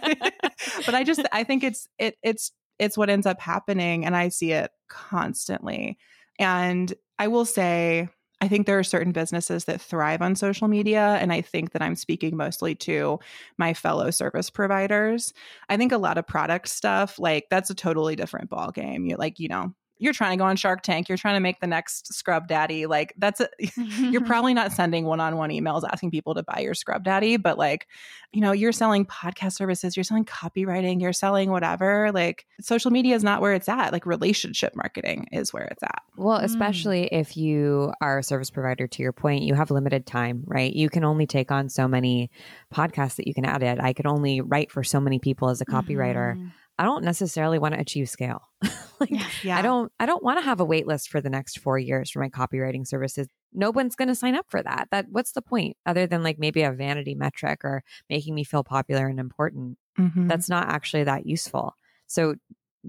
[0.85, 4.29] but I just I think it's it it's it's what ends up happening and I
[4.29, 5.97] see it constantly.
[6.37, 8.09] And I will say
[8.41, 11.17] I think there are certain businesses that thrive on social media.
[11.19, 13.19] And I think that I'm speaking mostly to
[13.57, 15.33] my fellow service providers.
[15.67, 19.05] I think a lot of product stuff, like that's a totally different ball game.
[19.05, 21.59] You like, you know, you're trying to go on Shark Tank, you're trying to make
[21.59, 22.85] the next scrub daddy.
[22.87, 23.49] Like that's a
[23.99, 27.87] you're probably not sending one-on-one emails asking people to buy your scrub daddy, but like,
[28.31, 32.11] you know, you're selling podcast services, you're selling copywriting, you're selling whatever.
[32.13, 33.91] Like social media is not where it's at.
[33.91, 36.01] Like relationship marketing is where it's at.
[36.15, 36.43] Well, Mm.
[36.43, 40.71] especially if you are a service provider, to your point, you have limited time, right?
[40.73, 42.29] You can only take on so many
[42.73, 43.79] podcasts that you can edit.
[43.81, 46.35] I can only write for so many people as a copywriter.
[46.37, 46.51] Mhm.
[46.79, 48.41] I don't necessarily want to achieve scale.
[48.99, 49.27] like, Yeah.
[49.43, 49.57] Yeah.
[49.59, 52.09] I don't I don't want to have a wait list for the next 4 years
[52.09, 53.27] for my copywriting services.
[53.53, 54.87] No one's going to sign up for that.
[54.91, 58.63] That what's the point other than like maybe a vanity metric or making me feel
[58.63, 59.77] popular and important.
[59.99, 60.27] Mhm.
[60.29, 61.75] That's not actually that useful.
[62.07, 62.35] So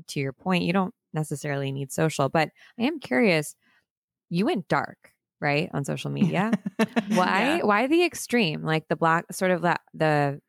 [0.07, 3.57] to your point, you don't necessarily need social, but I am curious
[4.29, 6.53] you went dark, right, on social media.
[7.09, 7.63] why Yeah.
[7.65, 8.63] why the extreme?
[8.63, 10.41] Like the black sort of that the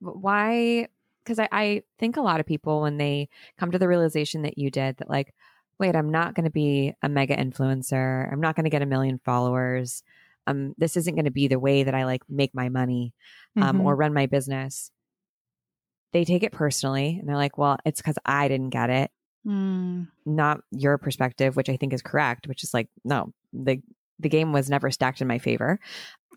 [0.00, 0.88] why
[1.24, 4.58] because I, I think a lot of people when they come to the realization that
[4.58, 5.34] you did that like
[5.78, 8.86] wait i'm not going to be a mega influencer i'm not going to get a
[8.86, 10.02] million followers
[10.46, 13.12] um this isn't going to be the way that i like make my money
[13.56, 13.84] um Mhm.
[13.84, 14.90] or run my business
[16.12, 19.10] they take it personally and they're like well it's because i didn't get it
[19.46, 20.08] Mm.
[20.24, 23.82] not your perspective which i think is correct which is like no the
[24.18, 25.78] the game was never stacked in my favor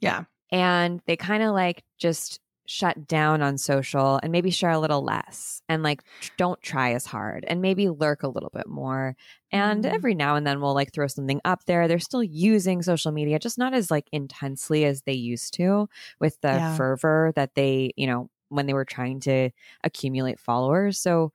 [0.01, 0.25] yeah.
[0.51, 5.01] and they kind of like just shut down on social and maybe share a little
[5.03, 6.03] less and like
[6.37, 9.15] don't try as hard and maybe lurk a little bit more.
[9.51, 9.85] And Mhm.
[9.85, 11.87] every now and then we'll like throw something up there.
[11.87, 16.39] They're still using social media just not as like intensely as they used to with
[16.41, 16.67] the Yeah.
[16.67, 19.49] fervor that they you know when they were trying to
[19.83, 20.99] accumulate followers.
[20.99, 21.31] So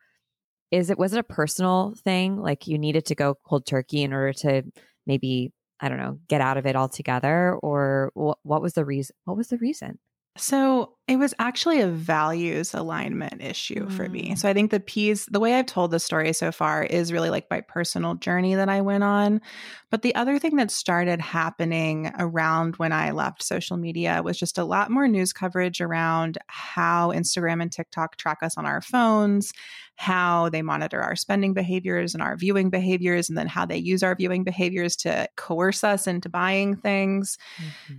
[0.70, 2.38] is it was it a personal thing?
[2.38, 4.62] Like you needed to go cold turkey in order to
[5.06, 7.54] maybe i don't know get out of it altogether?
[7.62, 9.98] Or what, what was the reason what was the reason
[10.38, 14.30] So it was actually a values alignment issue for me.
[14.30, 14.38] Mm.
[14.38, 17.28] So I think the piece, the way I've told the story so far is really
[17.28, 19.42] like my personal journey that I went on.
[19.90, 24.56] But the other thing that started happening around when I left social media was just
[24.56, 29.52] a lot more news coverage around how Instagram and TikTok track us on our phones,
[29.96, 34.02] how they monitor our spending behaviors and our viewing behaviors, and then how they use
[34.02, 37.36] our viewing behaviors to coerce us into buying things.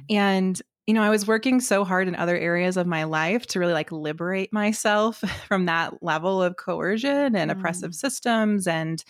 [0.10, 3.60] And you know, I was working so hard in other areas of my life to
[3.60, 5.18] really like liberate myself
[5.48, 7.52] from that level of coercion and Mm.
[7.52, 8.68] oppressive systems.
[8.68, 9.04] And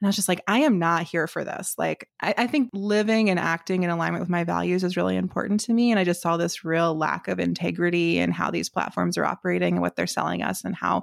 [0.00, 1.74] And I was just like, I am not here for this.
[1.76, 5.58] Like, I, I, think living and acting in alignment with my values is really important
[5.62, 5.90] to me.
[5.90, 9.74] And I just saw this real lack of integrity in how these platforms are operating
[9.74, 11.02] and what they're selling us and how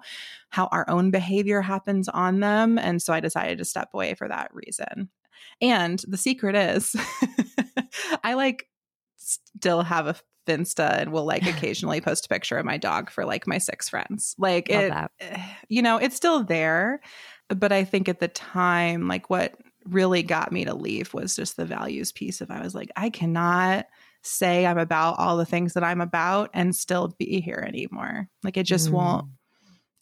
[0.50, 2.78] how our own behavior happens on them.
[2.78, 5.10] And so I decided to step away for that reason.
[5.62, 6.96] And the secret is
[8.24, 8.68] I like
[9.26, 13.26] still have a Finsta and will like occasionally post a picture of my dog for
[13.26, 14.36] like my six friends.
[14.38, 15.12] Like Love it, that.
[15.70, 17.02] you know, it's still there.
[17.50, 21.58] But I think at the time, like what really got me to leave was just
[21.58, 23.86] the values piece of I was like, I cannot
[24.24, 28.28] say I'm about all the things that I'm about and still be here anymore.
[28.44, 28.94] Like it just mm.
[28.94, 29.28] won't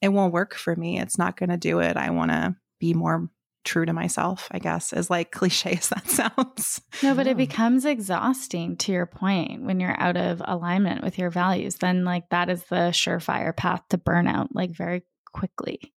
[0.01, 0.99] it won't work for me.
[0.99, 1.95] It's not going to do it.
[1.95, 3.29] I want to be more
[3.63, 6.81] true to myself, I guess, as like cliche as that sounds.
[7.01, 7.37] No, but it hmm.
[7.37, 11.75] becomes exhausting to your point when you're out of alignment with your values.
[11.75, 15.93] Then, like, that is the surefire path to burnout, like, very quickly.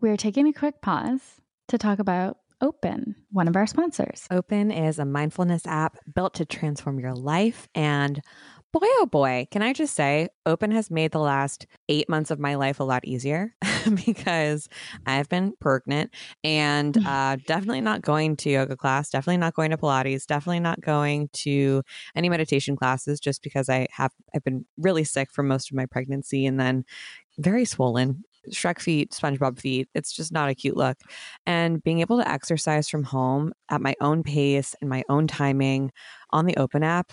[0.00, 1.20] We're taking a quick pause
[1.68, 4.26] to talk about Open, one of our sponsors.
[4.30, 8.22] Open is a mindfulness app built to transform your life and
[8.72, 12.40] boy, oh boy, can I just say, Open has made the last eight months of
[12.40, 13.54] my life a lot easier
[14.06, 14.68] because
[15.06, 19.76] I've been pregnant and uh, definitely not going to yoga class, definitely not going to
[19.76, 21.82] Pilates, definitely not going to
[22.14, 25.86] any meditation classes just because I have, I've been really sick for most of my
[25.86, 26.84] pregnancy and then
[27.38, 28.24] very swollen.
[28.50, 29.88] Shrek feet, SpongeBob feet.
[29.94, 30.98] It's just not a cute look.
[31.46, 35.92] And being able to exercise from home at my own pace and my own timing
[36.30, 37.10] on the Open app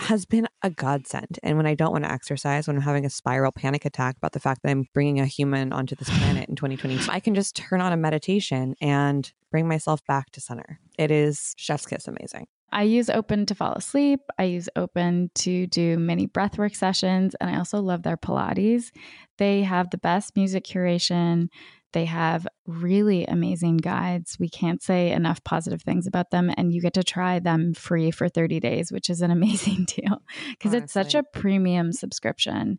[0.00, 1.38] has been a godsend.
[1.42, 4.32] And when I don't want to exercise, when I'm having a spiral panic attack about
[4.32, 7.54] the fact that I'm bringing a human onto this planet in 2022, I can just
[7.54, 10.80] turn on a meditation and bring myself back to center.
[10.98, 12.46] It is chef's kiss amazing.
[12.72, 14.20] I use Open to fall asleep.
[14.38, 17.34] I use Open to do mini breathwork sessions.
[17.40, 18.92] And I also love their Pilates.
[19.38, 21.48] They have the best music curation.
[21.92, 24.36] They have really amazing guides.
[24.38, 26.52] We can't say enough positive things about them.
[26.56, 30.22] And you get to try them free for 30 days, which is an amazing deal
[30.50, 32.78] because it's such a premium subscription.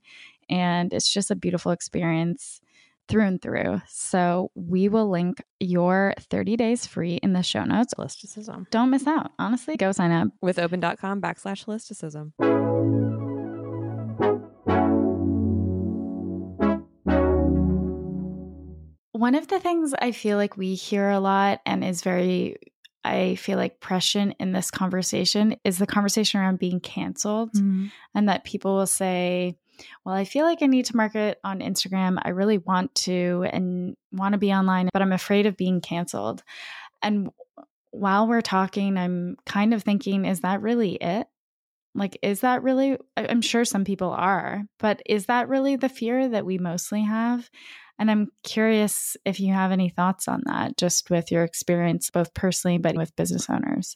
[0.49, 2.61] And it's just a beautiful experience
[3.07, 3.81] through and through.
[3.87, 7.93] So we will link your 30 days free in the show notes.
[7.97, 8.69] Holisticism.
[8.69, 9.31] Don't miss out.
[9.37, 13.30] Honestly, go sign up with open.com backslash holisticism.
[19.21, 22.57] One of the things I feel like we hear a lot and is very,
[23.03, 27.53] I feel like prescient in this conversation is the conversation around being canceled.
[27.53, 27.85] Mm-hmm.
[28.15, 29.57] And that people will say,
[30.03, 32.17] well, I feel like I need to market on Instagram.
[32.19, 36.41] I really want to and want to be online, but I'm afraid of being canceled.
[37.03, 37.29] And
[37.91, 41.27] while we're talking, I'm kind of thinking, is that really it?
[41.93, 42.97] Like, is that really?
[43.15, 47.51] I'm sure some people are, but is that really the fear that we mostly have?
[48.01, 52.33] And I'm curious if you have any thoughts on that, just with your experience, both
[52.33, 53.95] personally, but with business owners.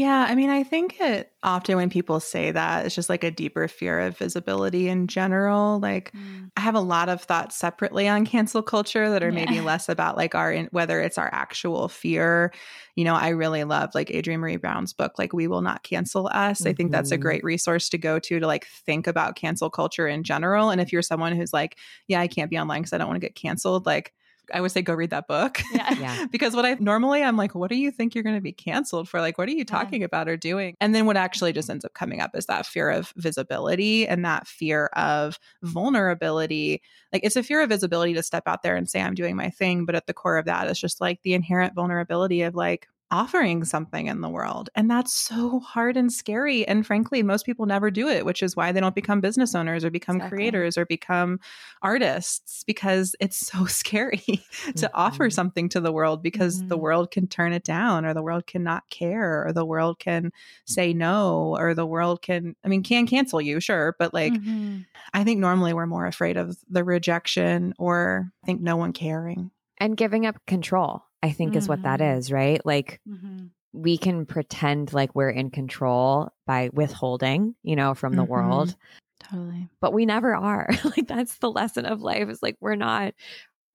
[0.00, 3.30] Yeah, I mean, I think it often when people say that, it's just like a
[3.30, 5.78] deeper fear of visibility in general.
[5.78, 6.50] Like, mm.
[6.56, 9.44] I have a lot of thoughts separately on cancel culture that are yeah.
[9.44, 12.50] maybe less about like our whether it's our actual fear.
[12.96, 16.28] You know, I really love like Adrienne Maree Brown's book, like "We Will Not Cancel
[16.28, 16.68] Us." Mm-hmm.
[16.68, 17.22] I think that's a mm-hmm.
[17.22, 20.70] great resource to go to to like think about cancel culture in general.
[20.70, 21.76] And if you're someone who's like,
[22.08, 24.14] "Yeah, I can't be online because I don't want to get canceled," like
[24.52, 25.60] I would say go read that book.
[25.72, 25.94] Yeah.
[25.98, 26.26] yeah.
[26.30, 29.08] because what I normally I'm like, what do you think you're going to be canceled
[29.08, 29.20] for?
[29.20, 30.06] Like, what are you talking yeah.
[30.06, 30.76] about or doing?
[30.80, 34.24] And then what actually just ends up coming up is that fear of visibility and
[34.24, 36.82] that fear of vulnerability.
[37.12, 39.50] Like, it's a fear of visibility to step out there and say, I'm doing my
[39.50, 39.84] thing.
[39.84, 43.64] But at the core of that is just like the inherent vulnerability of like, offering
[43.64, 44.70] something in the world.
[44.74, 46.66] And that's so hard and scary.
[46.66, 49.84] And frankly, most people never do it, which is why they don't become business owners
[49.84, 50.36] or become exactly.
[50.36, 51.40] creators or become
[51.82, 54.32] artists because it's so scary to
[54.72, 54.86] mm-hmm.
[54.94, 56.68] offer something to the world because mm-hmm.
[56.68, 60.30] the world can turn it down or the world cannot care or the world can
[60.66, 63.96] say no or the world can, I mean, can cancel you, sure.
[63.98, 64.80] But like, mm-hmm.
[65.12, 69.50] I think normally we're more afraid of the rejection or I think no one caring.
[69.78, 71.58] And giving up control I think mm-hmm.
[71.58, 72.34] is what that mm-hmm.
[72.34, 72.64] right?
[72.64, 73.46] Like mm-hmm.
[73.72, 78.32] we can pretend like we're in control by withholding, you know, from the mm-hmm.
[78.32, 78.76] world.
[79.22, 79.68] Totally.
[79.80, 80.68] But we never are.
[80.84, 83.14] like that's the lesson of life is like we're not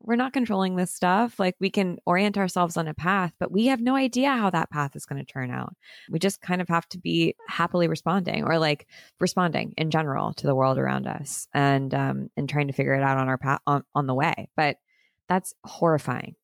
[0.01, 1.39] we're not controlling this stuff.
[1.39, 4.69] Like we can orient ourselves on a path, but we have no idea how that
[4.69, 5.75] path is going to turn out.
[6.09, 8.87] We just kind of have to be happily responding or like
[9.19, 13.03] responding in general to the world around us and um and trying to figure it
[13.03, 14.49] out on our path on, on the way.
[14.55, 14.77] But
[15.27, 16.35] that's horrifying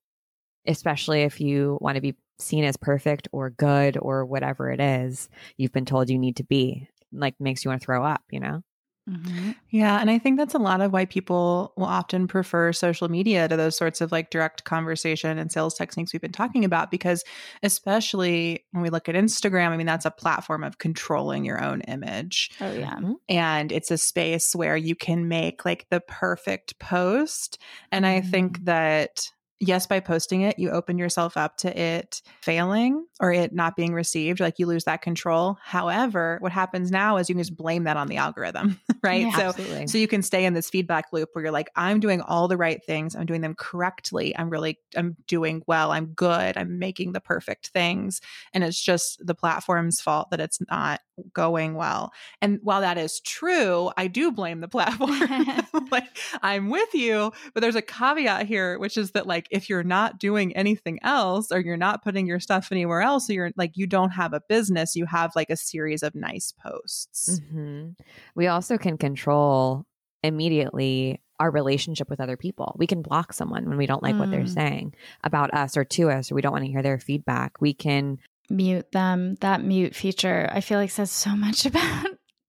[0.68, 5.30] especially if you want to be seen as perfect or good or whatever it is
[5.58, 8.40] you've been told you need to be like makes you want to throw up you
[8.40, 8.64] know
[9.10, 9.52] Mm-hmm.
[9.72, 10.00] Yeah.
[10.00, 13.58] And I think that's a lot of why people will often prefer social media to
[13.58, 16.92] those sorts of like direct conversation and sales techniques we've been talking about.
[16.92, 17.24] Because,
[17.64, 21.82] especially when we look at Instagram, I mean, that's a platform of controlling your own
[21.82, 22.52] image.
[22.62, 22.96] Oh, yeah.
[22.96, 23.14] Mm-hmm.
[23.28, 27.58] And it's a space where you can make like the perfect post.
[27.92, 28.66] And I think mm-hmm.
[28.66, 29.32] that
[29.62, 33.94] yes, by posting it, you open yourself up to it failing or it not being
[33.94, 34.40] received.
[34.40, 35.58] Like you lose that control.
[35.64, 39.22] However, what happens now is you can just blame that on the algorithm, right?
[39.22, 39.88] Yeah, so, absolutely.
[39.88, 42.58] so you can stay in this feedback loop where you're like, I'm doing all the
[42.58, 43.16] right things.
[43.16, 44.36] I'm doing them correctly.
[44.38, 45.92] I'm really, I'm doing well.
[45.92, 46.58] I'm good.
[46.58, 48.20] I'm making the perfect things.
[48.54, 51.02] And it's just the platform's fault that it's not
[51.34, 52.12] going well.
[52.42, 55.12] And while that is true, I do blame the platform.
[55.92, 59.84] like I'm with you, but there's a caveat here, which is that like if you're
[59.84, 63.78] not doing anything else or you're not putting your stuff anywhere else, so you're like
[63.78, 67.40] you don't have a business, you have like a series of nice posts.
[67.40, 67.90] Mm-hmm.
[68.36, 69.86] We also can control
[70.24, 72.76] immediately our relationship with other people.
[72.78, 74.20] We can block someone when we don't like mm.
[74.20, 74.54] what they're mm.
[74.54, 74.94] saying
[75.24, 77.60] about us or to us, or we don't want to hear their feedback.
[77.60, 79.36] We can mute them.
[79.42, 82.06] That mute feature, I feel like says so much about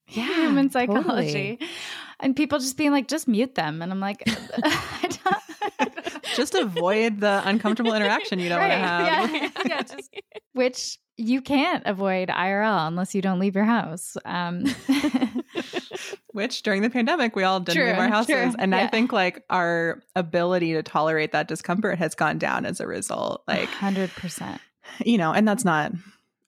[0.09, 1.57] yeah, human psychology.
[1.57, 1.59] Totally.
[2.21, 3.83] And people just being like, just mute them.
[3.83, 4.23] And I'm like,
[6.35, 8.81] just avoid the uncomfortable interaction you don't right.
[8.81, 9.35] want to have.
[9.35, 10.11] Yeah, yeah just,
[10.53, 14.17] which you can't avoid IRL unless you don't leave your house.
[14.25, 14.65] Um,
[16.33, 18.55] which during the pandemic we all didn't true, leave our houses true.
[18.59, 18.79] and yeah.
[18.79, 23.43] i think like our ability to tolerate that discomfort has gone down as a result
[23.47, 24.59] like 100%
[25.05, 25.93] you know, and that's not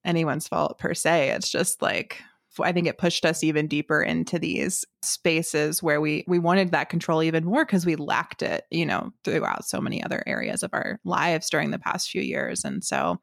[0.04, 1.30] anyone's fault per se.
[1.30, 2.22] It's just like
[2.62, 6.88] I think it pushed us even deeper into these spaces where we we wanted that
[6.88, 10.70] control even more because we lacked it, you know, throughout so many other areas of
[10.72, 12.64] our lives during the past few years.
[12.64, 13.20] And so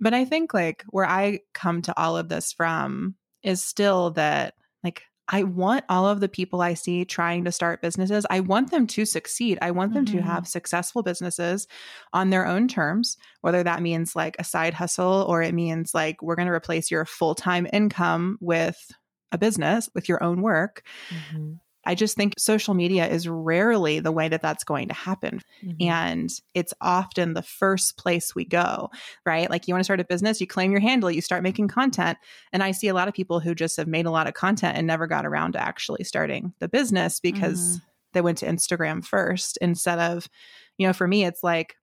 [0.00, 4.54] but I think like where I come to all of this from is still that
[5.28, 8.86] I want all of the people I see trying to start businesses, I want them
[8.88, 9.58] to succeed.
[9.62, 10.18] I want them mm-hmm.
[10.18, 11.66] to have successful businesses
[12.12, 16.22] on their own terms, whether that means like a side hustle or it means like
[16.22, 18.76] we're going to replace your full time income with
[19.32, 20.82] a business with your own work.
[21.08, 21.54] Mm-hmm.
[21.86, 25.40] I just think social media is rarely the way that that's going to happen.
[25.62, 25.88] Mm-hmm.
[25.88, 28.90] And it's often the first place we go,
[29.24, 29.50] right?
[29.50, 32.18] Like you want to start a business, you claim your handle, you start making content.
[32.52, 34.76] And I see a lot of people who just have made a lot of content
[34.76, 37.84] and never got around to actually starting the business because mm-hmm.
[38.12, 40.28] they went to Instagram first instead of,
[40.78, 41.76] you know, for me, it's like,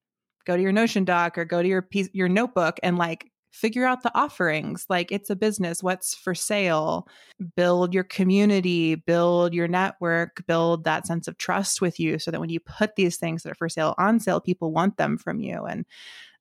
[0.45, 3.85] go to your notion doc or go to your piece your notebook and like figure
[3.85, 7.07] out the offerings like it's a business what's for sale?
[7.55, 12.39] Build your community build your network build that sense of trust with you so that
[12.39, 15.39] when you put these things that are for sale on sale people want them from
[15.39, 15.85] you and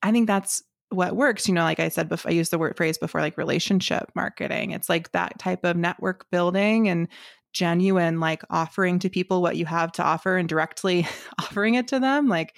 [0.03, 2.77] i think that's what works you know like i said before i used the word
[2.77, 4.73] phrase before like relationship marketing.
[4.73, 7.09] It's like that type of network building and
[7.53, 11.07] genuine like offering to people what you have to offer and directly
[11.41, 12.55] offering it to them like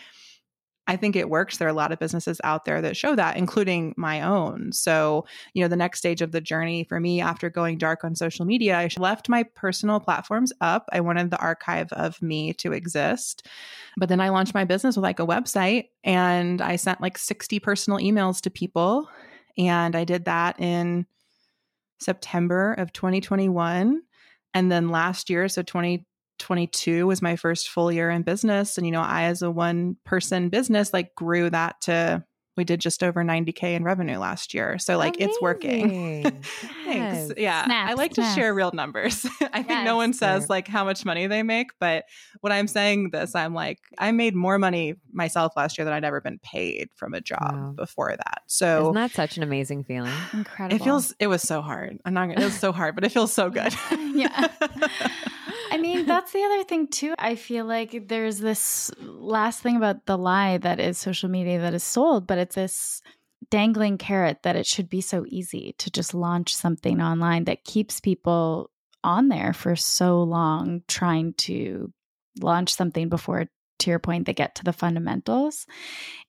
[0.89, 1.59] I think it works.
[1.59, 4.73] There are a lot of businesses out there that show that, including my own.
[4.73, 8.17] So, you know, the next stage of the journey for me after going dark on
[8.17, 10.89] social media, I left my personal platforms up.
[10.93, 13.47] I wanted the archive of me to exist.
[13.97, 17.61] But then I launched my business with like a website and I sent like 60
[17.61, 19.09] personal emails to people.
[19.57, 21.07] And I did that in
[22.01, 24.03] September of 2021.
[24.55, 26.05] And then last year, so 20,
[26.43, 28.77] 22 was my first full year in business.
[28.77, 32.25] And, you know, I, as a one person business, like grew that to,
[32.55, 34.79] we did just over 90K in revenue last year.
[34.79, 35.31] So, like, Amazing.
[35.31, 36.23] it's working.
[36.85, 37.29] Thanks.
[37.29, 37.33] Yes.
[37.39, 37.65] Yeah.
[37.65, 38.35] Snap, I like snap.
[38.35, 39.25] to share real numbers.
[39.41, 41.71] I yes, think no one says like how much money they make.
[41.81, 42.05] But
[42.43, 46.05] when I'm saying this, I'm like, I made more money myself last year than I'd
[46.05, 47.73] ever been paid from a job wow.
[47.75, 48.43] before that.
[48.49, 50.13] So, isn't that such an amazing feeling?
[50.35, 50.77] Incredible.
[50.77, 52.01] It feels, it was so hard.
[52.05, 53.73] I'm not gonna, it was so hard, but it feels so good.
[54.13, 54.49] yeah.
[55.73, 57.15] I mean, that's the other thing too.
[57.19, 61.75] I feel like there's this last thing about the lie that is social media that
[61.75, 63.03] is sold, but it's this
[63.51, 68.01] dangling carrot that it should be so easy to just launch something online that keeps
[68.01, 68.71] people
[69.03, 71.93] on there for so long trying to
[72.41, 73.47] launch something before
[73.79, 75.67] to your point they get to the fundamentals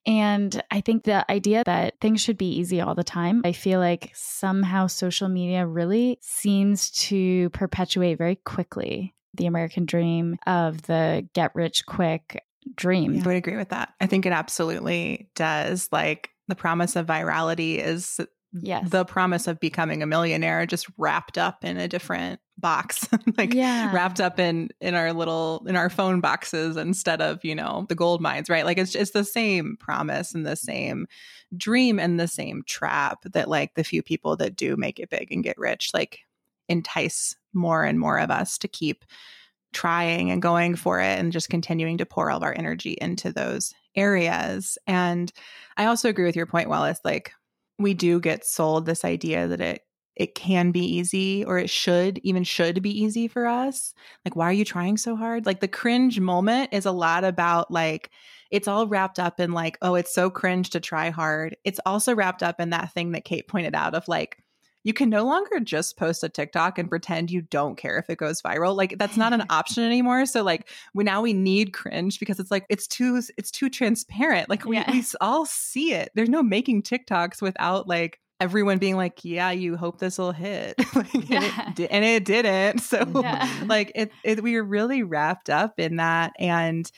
[0.07, 3.79] and i think the idea that things should be easy all the time i feel
[3.79, 11.27] like somehow social media really seems to perpetuate very quickly the American dream of the
[11.33, 12.43] get rich quick
[12.75, 13.21] dream.
[13.21, 13.93] I would agree with that.
[13.99, 15.89] I think it absolutely does.
[15.91, 18.19] Like the promise of virality is
[18.53, 18.89] yes.
[18.89, 23.07] the promise of becoming a millionaire just wrapped up in a different box
[23.37, 23.91] like yeah.
[23.91, 27.95] wrapped up in in our little in our phone boxes instead of you know the
[27.95, 31.07] gold mines right like it's it's the same promise and the same
[31.57, 35.31] dream and the same trap that like the few people that do make it big
[35.31, 36.19] and get rich like
[36.69, 39.05] entice more and more of us to keep
[39.73, 43.31] trying and going for it and just continuing to pour all of our energy into
[43.31, 44.77] those areas.
[44.87, 45.31] And
[45.77, 46.99] I also agree with your point, Wallace.
[47.03, 47.31] Like,
[47.79, 49.81] we do get sold this idea that it
[50.15, 54.45] it can be easy or it should even should be easy for us like why
[54.45, 58.11] are you trying so hard like the cringe moment is a lot about like
[58.51, 62.13] it's all wrapped up in like oh it's so cringe to try hard it's also
[62.13, 64.37] wrapped up in that thing that kate pointed out of like
[64.83, 68.17] you can no longer just post a TikTok and pretend you don't care if it
[68.17, 68.75] goes viral.
[68.75, 70.25] Like that's not an option anymore.
[70.25, 74.49] So like we now we need cringe because it's like it's too it's too transparent.
[74.49, 74.91] Like we, yeah.
[74.91, 76.09] we all see it.
[76.15, 80.75] There's no making TikToks without like everyone being like, "Yeah, you hope this will hit,"
[80.95, 81.65] like, yeah.
[81.67, 82.79] and, it, and, it, didn't.
[82.81, 83.49] So yeah.
[83.65, 86.89] like it, it, we were really wrapped up in that and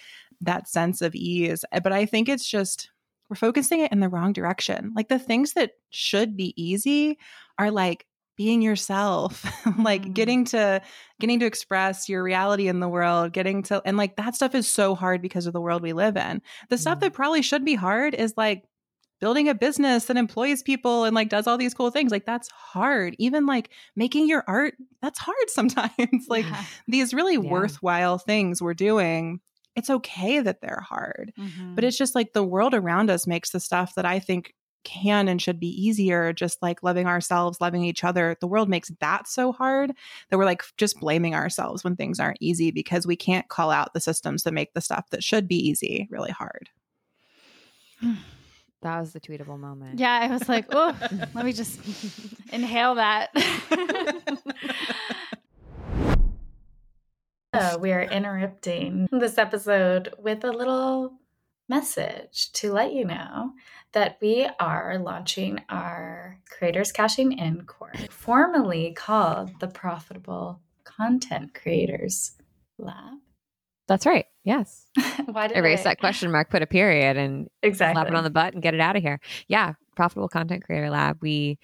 [0.42, 1.64] that sense of ease.
[1.72, 2.90] Eh, but I think it's just
[3.30, 4.92] we're focusing it in the wrong direction.
[4.96, 7.18] Like the things that should be easy
[7.58, 8.06] are like
[8.38, 9.46] being yourself
[9.80, 10.14] like mm.
[10.14, 10.82] getting to
[11.20, 14.68] getting to express your reality in the world getting to and like that stuff is
[14.68, 16.80] so hard because of the world we live in the mm.
[16.80, 18.64] stuff that probably should be hard is like
[19.22, 22.50] building a business that employs people and like does all these cool things like that's
[22.50, 26.64] hard even like making your art that's hard sometimes like yeah.
[26.88, 27.50] these really yeah.
[27.50, 29.40] worthwhile things we're doing
[29.76, 31.34] it's okay that they're hard.
[31.38, 31.76] Mm-hmm.
[31.76, 34.54] But it's just like the world around us makes the stuff that I think
[34.86, 38.38] can and should be easier, just like loving ourselves, loving each other.
[38.40, 39.92] The world makes that so hard
[40.30, 43.94] that we're like just blaming ourselves when things aren't easy because we can't call out
[43.94, 46.70] the systems that make the stuff that should be easy really hard.
[48.82, 49.98] That was the tweetable moment.
[49.98, 50.96] Yeah, I was like, oh,
[51.34, 51.80] let me just
[52.54, 53.32] inhale that.
[57.56, 61.14] Uh, we are interrupting this episode with a little
[61.70, 63.54] message to let you know
[63.96, 72.34] that we are launching our Creators Cashing In course, formerly called the Profitable Content Creators
[72.78, 73.16] Lab.
[73.88, 74.26] That's right.
[74.44, 74.86] Yes.
[75.26, 75.84] Why did erase I...
[75.84, 78.74] that question mark, put a period, and exactly slap it on the butt and get
[78.74, 79.20] it out of here?
[79.48, 81.20] Yeah, Profitable Content Creator Lab.
[81.22, 81.58] We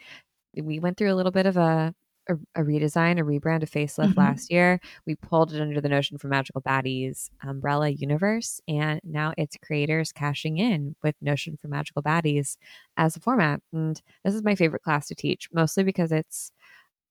[0.56, 1.94] we went through a little bit of a
[2.28, 4.20] a, a redesign, a rebrand, a facelift mm-hmm.
[4.20, 4.80] last year.
[5.06, 10.12] We pulled it under the Notion for Magical Baddies umbrella universe, and now it's creators
[10.12, 12.58] cashing in with Notion for Magical Baddies
[12.98, 13.62] as a format.
[13.74, 16.52] And this is my favorite class to teach, mostly because it's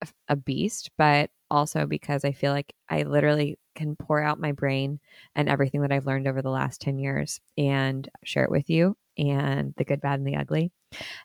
[0.03, 4.53] a, a beast, but also because I feel like I literally can pour out my
[4.53, 5.01] brain
[5.35, 8.97] and everything that I've learned over the last 10 years and share it with you
[9.19, 10.73] and the good, bad, and the ugly.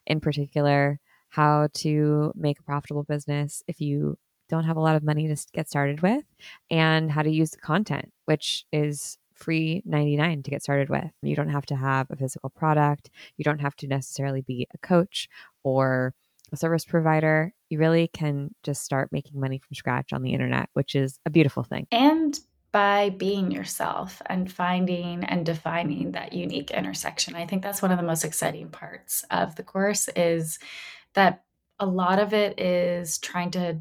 [0.05, 0.99] In particular,
[1.35, 4.17] how to make a profitable business if you
[4.47, 6.23] don't have a lot of money to get started with,
[6.71, 11.11] and how to use the content, which is free 99 to get started with.
[11.21, 13.09] You don't have to have a physical product.
[13.35, 15.27] You don't have to necessarily be a coach
[15.63, 16.13] or
[16.53, 17.53] a service provider.
[17.69, 21.29] You really can just start making money from scratch on the internet, which is a
[21.29, 21.85] beautiful thing.
[21.91, 22.39] And
[22.71, 27.33] by being yourself and finding and defining that unique intersection.
[27.33, 30.59] I think that's one of the most exciting parts of the course is
[31.15, 31.43] that
[31.79, 33.79] a lot of it is trying to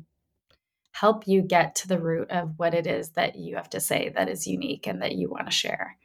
[0.93, 4.12] help you get to the root of what it is that you have to say
[4.14, 5.97] that is unique and that you want to share.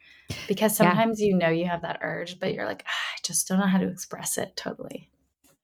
[0.46, 1.28] Because sometimes yeah.
[1.28, 3.78] you know you have that urge, but you're like, ah, I just don't know how
[3.78, 5.08] to express it totally.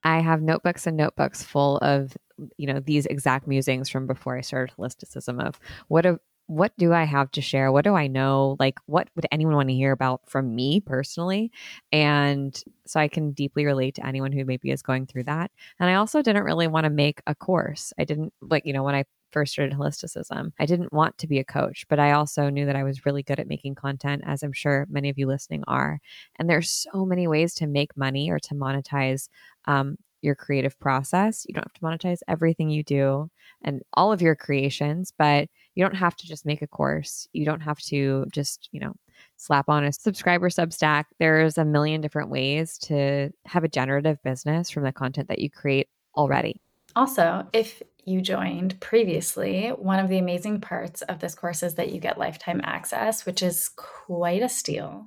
[0.05, 2.17] I have notebooks and notebooks full of,
[2.57, 5.59] you know, these exact musings from before I started holisticism of
[5.89, 7.73] what a what do I have to share?
[7.73, 8.57] What do I know?
[8.61, 11.51] Like, what would anyone want to hear about from me personally?
[11.91, 15.51] And so I can deeply relate to anyone who maybe is going through that.
[15.81, 17.93] And I also didn't really want to make a course.
[17.99, 21.41] I didn't, like, you know, when I first started holisticism, I didn't want to be
[21.41, 24.43] a coach, but I also knew that I was really good at making content, as
[24.43, 25.99] I'm sure many of you listening are.
[26.37, 29.29] And there's so many ways to make money or to monetize
[29.67, 31.45] um, your creative process.
[31.49, 33.31] You don't have to monetize everything you do
[33.63, 37.29] and all of your creations, but you don't have to just make a course.
[37.33, 38.95] You don't have to just, you know,
[39.37, 41.05] slap on a subscriber Substack.
[41.21, 45.51] There's a million different ways to have a generative business from the content that you
[45.51, 46.61] create already.
[46.97, 51.93] Also, if you joined previously, one of the amazing parts of this course is that
[51.93, 55.07] you get lifetime access, which is quite a steal.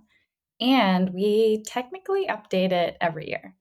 [0.61, 3.55] And we technically update it every year.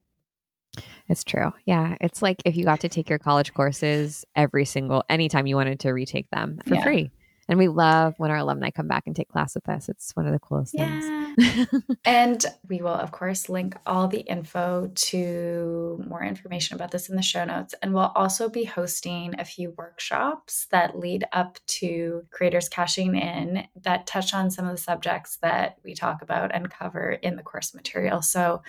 [1.07, 1.51] It's true.
[1.65, 1.95] Yeah.
[2.01, 5.79] It's like if you got to take your college courses every single, anytime you wanted
[5.81, 6.83] to retake them for yeah.
[6.83, 7.11] free.
[7.49, 9.89] And we love when our alumni come back and take class with us.
[9.89, 11.33] It's one of the coolest yeah.
[11.35, 11.83] things.
[12.05, 17.15] and we will, of course, link all the info to more information about this in
[17.15, 17.73] the show notes.
[17.81, 23.67] And we'll also be hosting a few workshops that lead up to creators cashing in
[23.81, 27.43] that touch on some of the subjects that we talk about and cover in the
[27.43, 28.21] course material.
[28.21, 28.61] So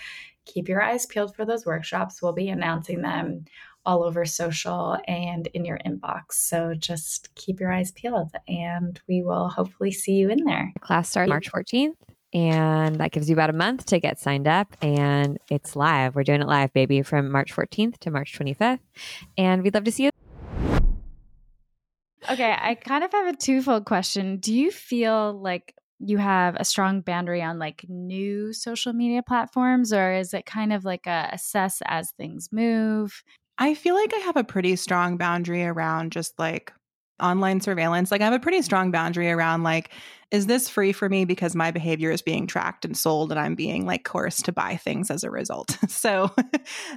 [0.53, 2.21] keep your eyes peeled for those workshops.
[2.21, 3.45] We'll be announcing them
[3.87, 6.33] all over social and in your inbox.
[6.33, 10.73] So just keep your eyes peeled and we will hopefully see you in there.
[10.81, 11.95] Class starts March 14th.
[12.33, 14.77] And that gives you about a month to get signed up.
[14.81, 16.15] And it's live.
[16.15, 18.79] We're doing it live, baby, from March 14th to March 25th.
[19.37, 20.11] And we'd love to see you.
[22.31, 24.37] Okay, I kind of have a twofold question.
[24.37, 29.93] Do you feel like you have a strong boundary on like new social media platforms,
[29.93, 33.23] or is it kind of like a assess as things move?
[33.59, 36.73] I feel like I have a pretty strong boundary around just like
[37.21, 38.11] online surveillance.
[38.11, 39.91] Like I have a pretty strong boundary around like,
[40.31, 43.55] is this free for me because my behavior is being tracked and sold and I'm
[43.55, 45.77] being like coerced to buy things as a result.
[45.89, 46.31] so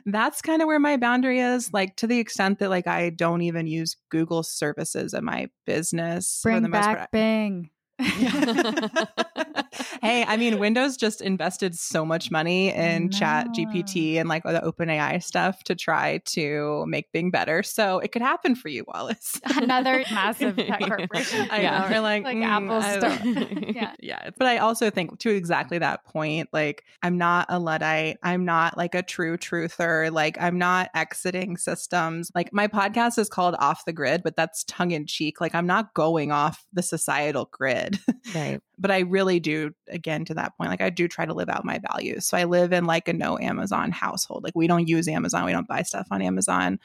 [0.05, 1.73] that's kind of where my boundary is.
[1.73, 6.39] Like to the extent that like I don't even use Google services in my business.
[6.43, 7.69] Bring back Bing.
[10.01, 14.61] hey, I mean, Windows just invested so much money in Chat GPT and like the
[14.61, 17.63] OpenAI stuff to try to make Bing better.
[17.63, 19.39] So it could happen for you, Wallace.
[19.55, 21.47] Another massive tech corporation.
[21.49, 21.87] I yeah.
[21.87, 21.97] know.
[21.97, 23.93] Or like, like mm, Apple yeah.
[23.99, 24.29] yeah.
[24.37, 28.17] But I also think to exactly that point, like I'm not a Luddite.
[28.23, 30.11] I'm not like a true truther.
[30.11, 32.31] Like I'm not exiting systems.
[32.35, 35.39] Like my podcast is called Off the Grid, but that's tongue in cheek.
[35.39, 37.92] Like I'm not going off the societal grid.
[38.33, 38.61] Right.
[38.79, 41.65] but I really do, again, to that point, like I do try to live out
[41.65, 42.25] my values.
[42.25, 44.43] So I live in like a no Amazon household.
[44.43, 45.45] Like we don't use Amazon.
[45.45, 46.79] We don't buy stuff on Amazon.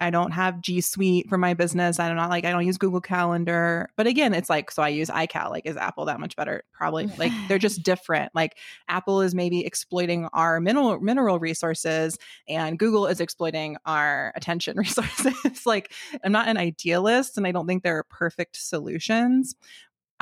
[0.00, 1.98] I don't have G Suite for my business.
[1.98, 3.88] I don't not like, I don't use Google Calendar.
[3.96, 5.50] But again, it's like, so I use iCal.
[5.50, 6.62] Like, is Apple that much better?
[6.72, 7.10] Probably.
[7.22, 8.34] Like they're just different.
[8.34, 8.56] Like
[8.88, 15.64] Apple is maybe exploiting our mineral, mineral resources and Google is exploiting our attention resources.
[15.66, 15.92] like
[16.24, 19.54] I'm not an idealist and I don't think there are perfect solutions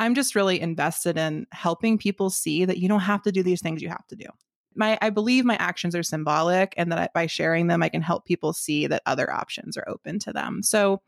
[0.01, 3.61] I'm just really invested in helping people see that you don't have to do these
[3.61, 4.25] things you have to do.
[4.75, 8.01] My, I believe my actions are symbolic and that I, by sharing them, I can
[8.01, 10.63] help people see that other options are open to them.
[10.63, 11.03] So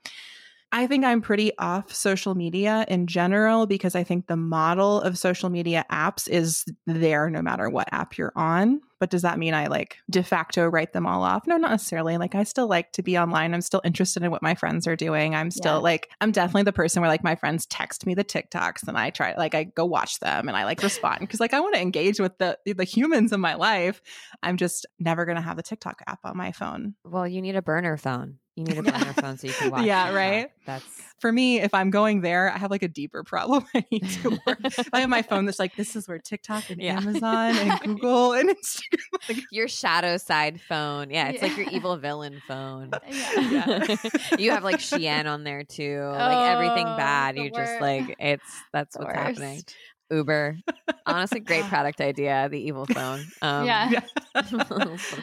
[0.72, 5.16] I think I'm pretty off social media in general because I think the model of
[5.16, 8.82] social media apps is there no matter what app you're on.
[9.03, 11.44] But does that mean I like de facto write them all off?
[11.48, 12.18] No, not necessarily.
[12.18, 13.53] Like I still like to be online.
[13.53, 15.34] I'm still interested in what my friends are doing.
[15.34, 15.78] I'm still yeah.
[15.78, 19.11] like, I'm definitely the person where like my friends text me the TikToks and I
[19.11, 21.80] try, like, I go watch them and I like respond because like I want to
[21.80, 24.00] engage with the, the humans in my life.
[24.40, 26.94] I'm just never going to have the TikTok app on my phone.
[27.05, 28.38] Well, you need a burner phone.
[28.55, 29.86] You need a burner phone so you can watch.
[29.86, 30.50] Yeah, right.
[30.66, 30.84] That's
[31.20, 31.61] for me.
[31.61, 33.64] If I'm going there, I have like a deeper problem.
[33.74, 34.59] I need to work.
[34.92, 36.98] I have my phone that's like this is where TikTok and yeah.
[36.98, 38.91] Amazon and Google and Instagram.
[39.28, 41.11] Like, your shadow side phone.
[41.11, 41.49] Yeah, it's yeah.
[41.49, 42.90] like your evil villain phone.
[43.09, 43.97] Yeah.
[44.38, 46.01] you have like Shein on there too.
[46.03, 47.36] Oh, like everything oh, bad.
[47.36, 49.62] You're just like it's that's what's happening.
[50.11, 50.59] Uber.
[51.07, 52.49] Honestly, great product idea.
[52.51, 53.24] The evil phone.
[53.43, 54.01] Um, yeah.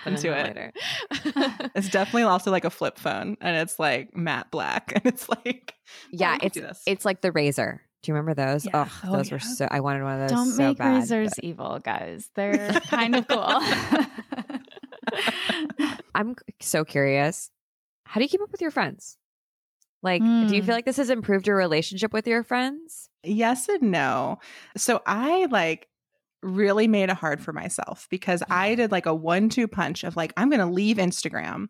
[0.05, 0.47] Into it.
[0.47, 0.72] Later.
[1.76, 5.74] it's definitely also like a flip phone, and it's like matte black, and it's like
[6.11, 6.57] yeah, it's
[6.88, 7.80] it's like the Razr.
[8.02, 8.66] Do you remember those?
[8.66, 8.72] Yeah.
[8.88, 9.36] Oh, oh, those yeah.
[9.36, 9.68] were so.
[9.70, 10.38] I wanted one of those.
[10.38, 11.43] Don't so make bad, razors but...
[11.43, 12.30] evil, guys.
[12.36, 13.60] They're kind of cool.
[16.16, 17.52] I'm so curious.
[18.06, 19.18] How do you keep up with your friends?
[20.02, 20.47] Like, mm.
[20.47, 20.78] do you feel hmm.
[20.78, 23.10] like this has improved your relationship with your friends?
[23.24, 24.39] Yes and no.
[24.78, 25.89] So I like
[26.41, 30.16] really made it hard for myself because I did like a one two punch of
[30.16, 31.68] like, I'm going to leave Instagram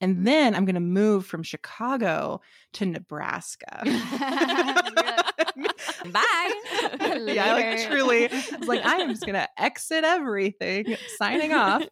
[0.00, 2.40] and then I'm going to move from Chicago
[2.74, 3.82] to Nebraska.
[6.12, 6.52] Bye.
[7.26, 11.82] yeah, like truly, it's like I am just gonna exit everything, signing off.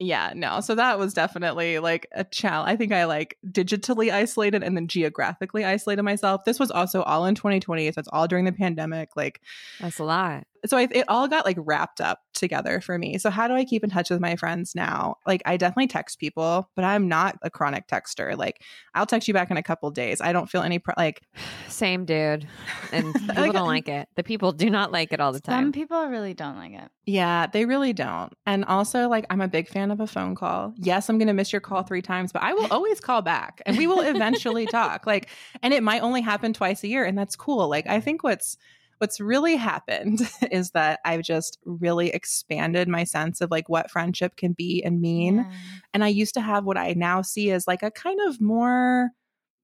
[0.00, 0.60] Yeah, no.
[0.60, 2.70] So that was definitely like a challenge.
[2.70, 6.44] I think I like digitally isolated and then geographically isolated myself.
[6.44, 7.90] This was also all in 2020.
[7.90, 9.10] So it's all during the pandemic.
[9.16, 9.40] Like,
[9.80, 13.18] that's a lot so I, it all got like wrapped up together for me.
[13.18, 15.16] So how do I keep in touch with my friends now?
[15.26, 18.36] Like I definitely text people, but I'm not a chronic texter.
[18.36, 18.62] Like
[18.94, 20.20] I'll text you back in a couple days.
[20.20, 21.22] I don't feel any pro- like
[21.68, 22.46] same dude.
[22.92, 24.08] And people like, don't like it.
[24.16, 25.64] The people do not like it all the time.
[25.64, 26.90] Some people really don't like it.
[27.06, 28.32] Yeah, they really don't.
[28.46, 30.74] And also like I'm a big fan of a phone call.
[30.76, 33.62] Yes, I'm going to miss your call 3 times, but I will always call back
[33.66, 35.06] and we will eventually talk.
[35.06, 35.28] Like
[35.62, 37.68] and it might only happen twice a year and that's cool.
[37.68, 38.56] Like I think what's
[38.98, 40.20] what's really happened
[40.50, 45.00] is that I've just really expanded my sense of like what friendship can be and
[45.00, 45.36] mean.
[45.36, 45.52] Yeah.
[45.94, 49.10] And I used to have what I now see as like a kind of more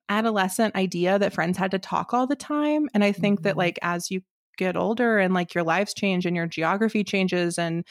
[0.08, 2.88] adolescent idea that friends had to talk all the time.
[2.94, 3.48] And I think mm-hmm.
[3.48, 4.22] that like as you
[4.56, 7.84] get older and like your lives change and your geography changes and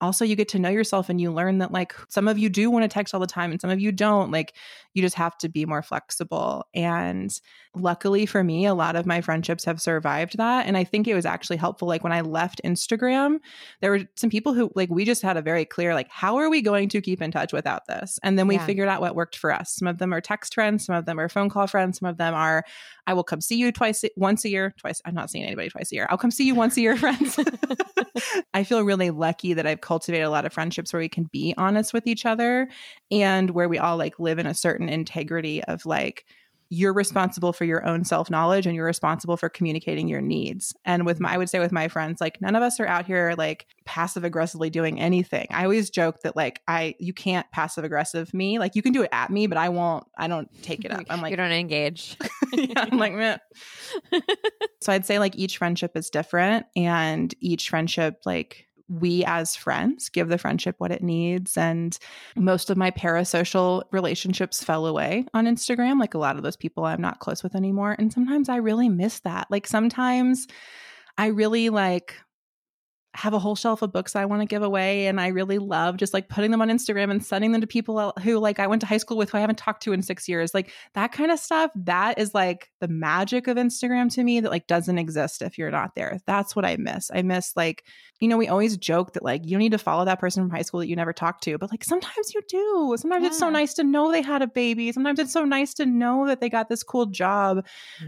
[0.00, 2.70] also you get to know yourself and you learn that like some of you do
[2.70, 4.54] want to text all the time and some of you don't like
[4.94, 7.40] you just have to be more flexible and
[7.76, 10.66] luckily for me, a lot of my friendships have survived that.
[10.66, 11.86] And I think it was actually helpful.
[11.86, 13.38] Like when I left Instagram,
[13.80, 16.48] there were some people who, like, we just had a very clear, like, how are
[16.50, 18.18] we going to keep in touch without this?
[18.22, 18.66] And then we Yeah.
[18.66, 19.72] figured out what worked for us.
[19.74, 22.16] Some of them are text friends, some of them are phone call friends, some of
[22.16, 22.64] them are,
[23.06, 25.00] I will come see you twice, once a year, twice.
[25.04, 26.06] I'm not seeing anybody twice a year.
[26.10, 27.38] I'll come see you once a year, friends.
[28.54, 31.54] I feel really lucky that I've cultivated a lot of friendships where we can be
[31.56, 32.68] honest with each other
[33.10, 36.24] and where we all like live in a certain integrity of like,
[36.68, 40.74] you're responsible for your own self knowledge and you're responsible for communicating your needs.
[40.84, 43.06] And with my, I would say with my friends, like none of us are out
[43.06, 45.46] here like passive aggressively doing anything.
[45.50, 48.58] I always joke that like I, you can't passive aggressive me.
[48.58, 51.04] Like you can do it at me, but I won't, I don't take it up.
[51.10, 52.16] I'm like, you don't engage.
[52.52, 53.38] yeah, I'm like, meh.
[54.80, 60.08] so I'd say like each friendship is different and each friendship, like, we as friends
[60.08, 61.56] give the friendship what it needs.
[61.56, 61.96] And
[62.36, 65.98] most of my parasocial relationships fell away on Instagram.
[65.98, 67.96] Like a lot of those people I'm not close with anymore.
[67.98, 69.48] And sometimes I really miss that.
[69.50, 70.46] Like sometimes
[71.18, 72.14] I really like
[73.16, 75.06] have a whole shelf of books I want to give away.
[75.06, 78.12] And I really love just like putting them on Instagram and sending them to people
[78.22, 80.28] who like I went to high school with who I haven't talked to in six
[80.28, 80.52] years.
[80.52, 84.50] Like that kind of stuff, that is like the magic of Instagram to me that
[84.50, 86.20] like doesn't exist if you're not there.
[86.26, 87.10] That's what I miss.
[87.12, 87.84] I miss like,
[88.20, 90.62] you know, we always joke that like you need to follow that person from high
[90.62, 92.96] school that you never talked to, but like sometimes you do.
[92.98, 94.92] Sometimes it's so nice to know they had a baby.
[94.92, 97.64] Sometimes it's so nice to know that they got this cool job.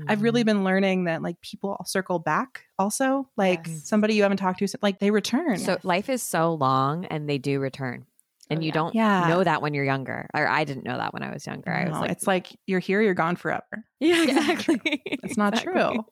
[0.06, 0.46] I've really mm.
[0.46, 3.28] been learning that like people circle back also.
[3.36, 3.88] Like Yes.
[3.88, 5.58] somebody you haven't talked to, like they return.
[5.58, 8.04] So life is so long and they do return.
[8.06, 8.72] Oh, and Oh, you yeah.
[8.72, 9.28] don't Yeah.
[9.28, 10.26] know that when you're younger.
[10.34, 11.70] Or I didn't know that when I was younger.
[11.70, 13.84] I was No, like, it's like you're here, you're gone forever.
[14.00, 14.80] yeah, exactly.
[15.04, 15.72] It's not Exactly.
[15.82, 16.04] true.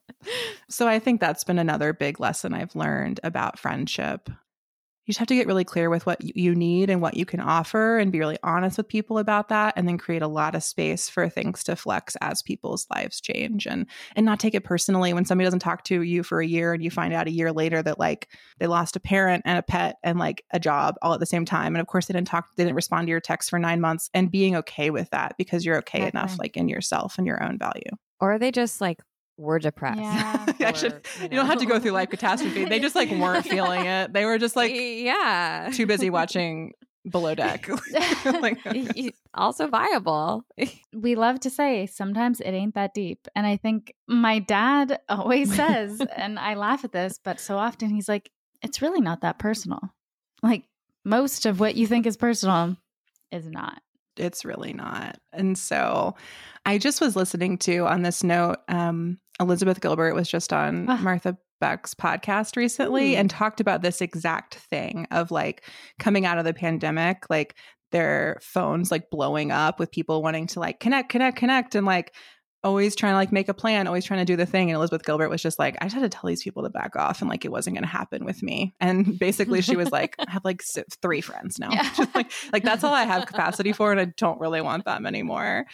[0.69, 4.29] So I think that's been another big lesson I've learned about friendship.
[5.07, 7.39] You just have to get really clear with what you need and what you can
[7.39, 10.65] offer and be really honest with people about that and then create a lot of
[10.65, 13.87] space for things to flex as people's lives change and
[14.17, 16.83] and not take it personally when somebody doesn't talk to you for a year and
[16.83, 18.29] you find out a year later that like
[18.59, 21.45] they lost a parent and a pet and like a job all at the same
[21.45, 23.81] time and of course they didn't talk they didn't respond to your text for 9
[23.81, 26.19] months and being okay with that because you're okay Exactly.
[26.19, 27.83] enough like in yourself and your own value.
[28.19, 29.01] Or are they just like
[29.37, 29.99] were depressed.
[30.01, 30.47] Yeah.
[30.61, 32.65] I Or, should- you You don't have to go through life catastrophe.
[32.65, 34.13] They just like weren't feeling it.
[34.13, 35.71] They were just like yeah.
[35.73, 36.73] too busy watching
[37.09, 37.69] Below Deck.
[38.41, 38.59] like,
[39.35, 40.45] also viable.
[40.95, 43.29] we love to say sometimes it ain't that deep.
[43.37, 47.91] And I think my dad always says, and I laugh at this, but so often
[47.91, 48.31] he's like,
[48.63, 49.81] it's really not that personal.
[50.43, 50.65] Like
[51.05, 52.77] most of what you think is personal
[53.31, 53.81] is not.
[54.17, 55.19] it's really not.
[55.33, 56.15] And so
[56.65, 60.99] I just was listening to on this note, um, Elizabeth Gilbert was just on Ah.
[61.03, 63.19] Martha Beck's podcast recently Ooh.
[63.19, 65.65] and talked about this exact thing of like
[65.99, 67.57] coming out of the pandemic, like
[67.93, 72.15] their phones like blowing up with people wanting to like connect, connect, connect, and like
[72.65, 74.71] always trying to like make a plan, always trying to do the thing.
[74.71, 76.97] And Elizabeth Gilbert was just like, I just had to tell these people to back
[76.97, 78.75] off and like it wasn't going to happen with me.
[78.81, 80.63] And basically, she was like, I have like
[81.03, 81.71] three friends now.
[81.71, 81.89] Yeah.
[81.97, 85.07] Just like, like that's all I have capacity for, and I don't really want them
[85.07, 85.67] anymore.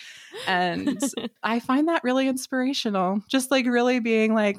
[0.46, 1.02] And
[1.42, 3.20] I find that really inspirational.
[3.28, 4.58] Just like really being like,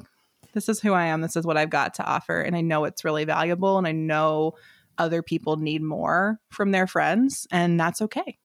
[0.52, 1.20] this is who I am.
[1.20, 3.92] This is what I've got to offer, and I know it's really valuable, and I
[3.92, 4.52] know
[4.98, 8.38] other people need more from their friends, and that's okay.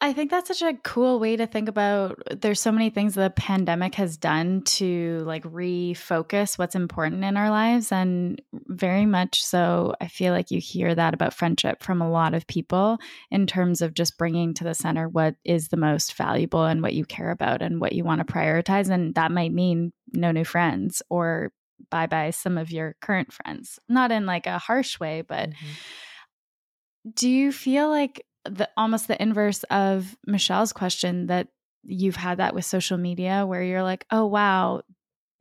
[0.00, 3.30] I think that's such a cool way to think about there's so many things the
[3.30, 9.94] pandemic has done to like refocus what's important in our lives and very much so
[10.00, 12.98] I feel like you hear that about friendship from a lot of people
[13.32, 16.94] in terms of just bringing to the center what is the most valuable and what
[16.94, 20.44] you care about and what you want to prioritize and that might mean no new
[20.44, 21.50] friends or
[21.90, 23.80] bye bye some of your current friends.
[23.88, 27.10] Not in like a harsh way but mm-hmm.
[27.14, 31.48] do you feel like the almost the inverse of Michelle's question that
[31.84, 34.82] you've had that with social media where you're like, "Oh wow,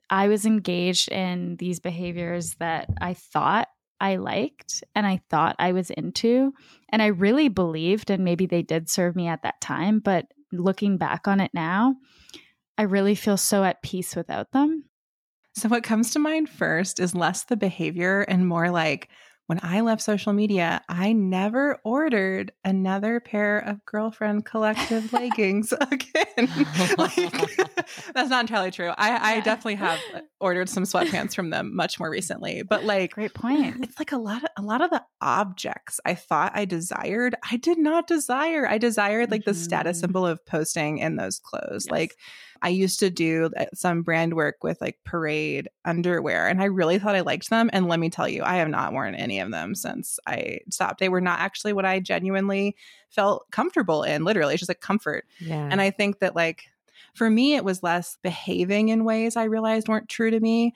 [0.09, 3.67] I was engaged in these behaviors that I thought
[3.99, 6.53] I liked and I thought I was into
[6.89, 10.97] and I really believed and maybe they did serve me at that time, but looking
[10.97, 11.95] back on it now,
[12.77, 14.85] I really feel so at peace without them."
[15.55, 19.09] So, what comes to mind first is less the behavior and more like
[19.47, 26.13] when I left social media, I never ordered another pair of girlfriend collective leggings again.
[26.97, 27.33] Like,
[28.13, 28.89] that's not entirely true.
[28.97, 29.99] I, I definitely have
[30.39, 33.83] ordered some sweatpants from them much more recently, but like, Great point.
[33.83, 37.57] it's like a lot of a lot of the objects I thought I desired, I
[37.57, 38.67] did not desire.
[38.67, 40.01] I desired like the status Mhm.
[40.01, 41.85] symbol of posting in those clothes.
[41.85, 41.91] Yes.
[41.91, 42.15] Like
[42.61, 46.99] I used to do uh, some brand work with like parade underwear and I really
[46.99, 49.51] thought I liked them and let me tell you, I have not worn any of
[49.51, 50.99] them since I stopped.
[50.99, 52.75] They were not actually what I genuinely
[53.09, 54.23] felt comfortable in.
[54.23, 55.25] Literally, it's just like comfort.
[55.39, 55.67] Yeah.
[55.71, 56.65] And I think that like
[57.13, 60.73] for me, it was less behaving in ways I realized weren't true to me.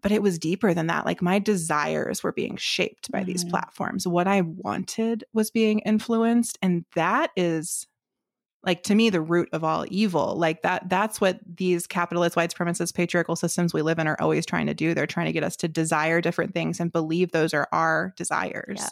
[0.00, 1.06] But it was deeper than that.
[1.06, 3.26] Like my desires were being shaped by mm-hmm.
[3.26, 4.06] these platforms.
[4.06, 6.56] What I wanted was being influenced.
[6.62, 7.88] And that is
[8.68, 12.54] like to me the root of all evil like that that's what these capitalist white
[12.54, 15.42] supremacist patriarchal systems we live in are always trying to do they're trying to get
[15.42, 18.88] us to desire different things and believe those are our desires yeah.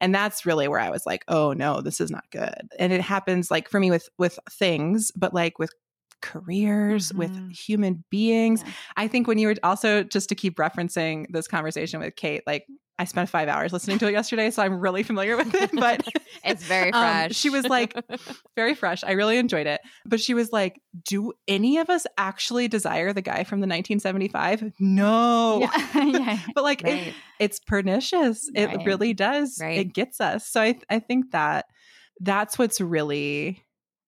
[0.00, 3.00] and that's really where i was like oh no this is not good and it
[3.00, 5.72] happens like for me with with things but like with
[6.22, 7.18] careers mm-hmm.
[7.18, 8.72] with human beings yeah.
[8.96, 12.64] i think when you were also just to keep referencing this conversation with kate like
[12.98, 15.70] I spent five hours listening to it yesterday, so I'm really familiar with it.
[15.76, 16.06] But
[16.44, 17.26] it's very fresh.
[17.26, 17.94] Um, she was like,
[18.54, 19.04] very fresh.
[19.04, 19.80] I really enjoyed it.
[20.06, 24.72] But she was like, Do any of us actually desire the guy from the 1975?
[24.78, 25.60] No.
[25.60, 26.04] Yeah.
[26.04, 26.38] yeah.
[26.54, 27.08] but like, right.
[27.08, 28.50] it, it's pernicious.
[28.56, 28.72] Right.
[28.72, 29.58] It really does.
[29.60, 29.78] Right.
[29.78, 30.48] It gets us.
[30.48, 31.66] So I, I think that
[32.20, 33.62] that's what's really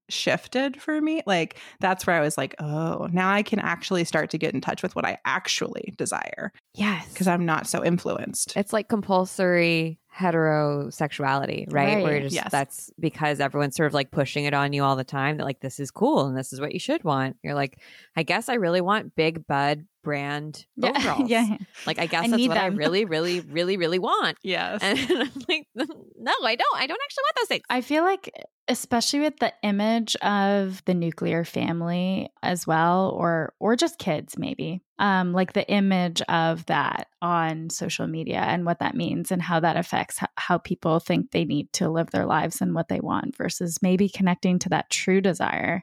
[0.08, 1.22] shifted for me.
[1.26, 4.60] Like that's where I was like, oh, now I can actually start to get in
[4.60, 6.52] touch with what I actually desire.
[6.74, 7.08] Yes.
[7.08, 8.56] Because I'm not so influenced.
[8.56, 11.96] It's like compulsory heterosexuality, right?
[11.96, 12.04] right.
[12.04, 12.50] Where just yes.
[12.50, 15.60] that's because everyone's sort of like pushing it on you all the time that like
[15.60, 17.36] this is cool and this is what you should want.
[17.42, 17.78] You're like,
[18.16, 20.88] I guess I really want big bud brand yeah.
[20.96, 21.28] overalls.
[21.28, 21.58] yeah.
[21.86, 22.64] Like I guess I that's what them.
[22.64, 24.38] I really, really, really, really want.
[24.42, 24.80] Yes.
[24.82, 26.76] And I'm like, no, I don't.
[26.76, 27.64] I don't actually want those things.
[27.68, 28.32] I feel like
[28.68, 34.82] especially with the image of the nuclear family as well or or just kids maybe
[34.98, 39.58] um like the image of that on social media and what that means and how
[39.58, 43.00] that affects h- how people think they need to live their lives and what they
[43.00, 45.82] want versus maybe connecting to that true desire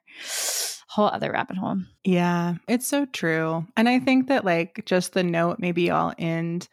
[0.96, 1.78] whole other rabbit hole.
[2.04, 3.66] Yeah it's so true.
[3.76, 6.70] And i think that like just the note maybe i'll end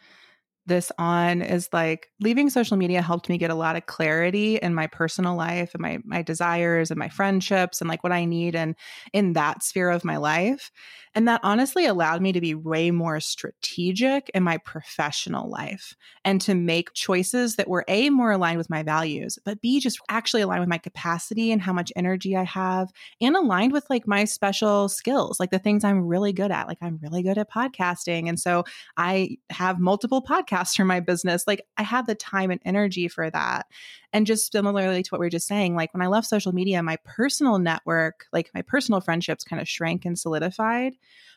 [0.66, 4.74] this on is like leaving social media helped me get a lot of clarity in
[4.74, 8.54] my personal life and my my desires and my friendships and like what I need
[8.54, 8.76] and
[9.12, 10.70] in that sphere of my life.
[11.14, 15.94] And that honestly allowed me to be way more strategic in my professional life
[16.24, 19.98] and to make choices that were A, more aligned with my values, but B, just
[20.08, 22.88] actually aligned with my capacity and how much energy I have
[23.20, 26.66] and aligned with like my special skills, like the things I'm really good at.
[26.66, 28.28] Like I'm really good at podcasting.
[28.28, 28.64] And so
[28.96, 31.46] I have multiple podcasts for my business.
[31.46, 33.66] Like I have the time and energy for that.
[34.12, 36.82] And just similarly to what we were just saying, like when I left social media,
[36.82, 40.94] my personal network, like my personal friendships kind of shrank and solidified.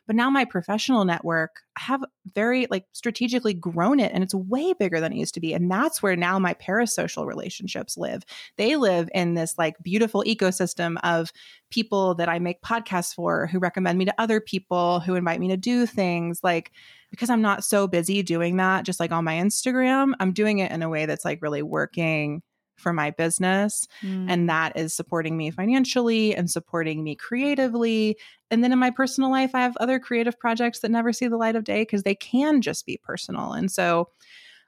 [0.08, 2.04] But now my professional network, I have
[2.34, 5.54] very like strategically grown it and it's way bigger than it used to be.
[5.54, 8.24] And that's where now my parasocial relationships live.
[8.58, 11.32] They live in this like beautiful ecosystem of
[11.72, 15.48] people that I make podcasts for who recommend me to other people, who invite me
[15.48, 16.72] to do things like
[17.16, 20.72] because I'm not so busy doing that just like on my Instagram, I'm doing it
[20.72, 22.42] in a way that's like really working
[22.78, 23.88] for my business.
[24.02, 24.26] Mm.
[24.30, 28.18] And that is supporting me financially and supporting me creatively.
[28.52, 31.38] And then in my personal life, I have other creative projects that never see the
[31.38, 33.54] light of day because they can just be personal.
[33.54, 34.10] And so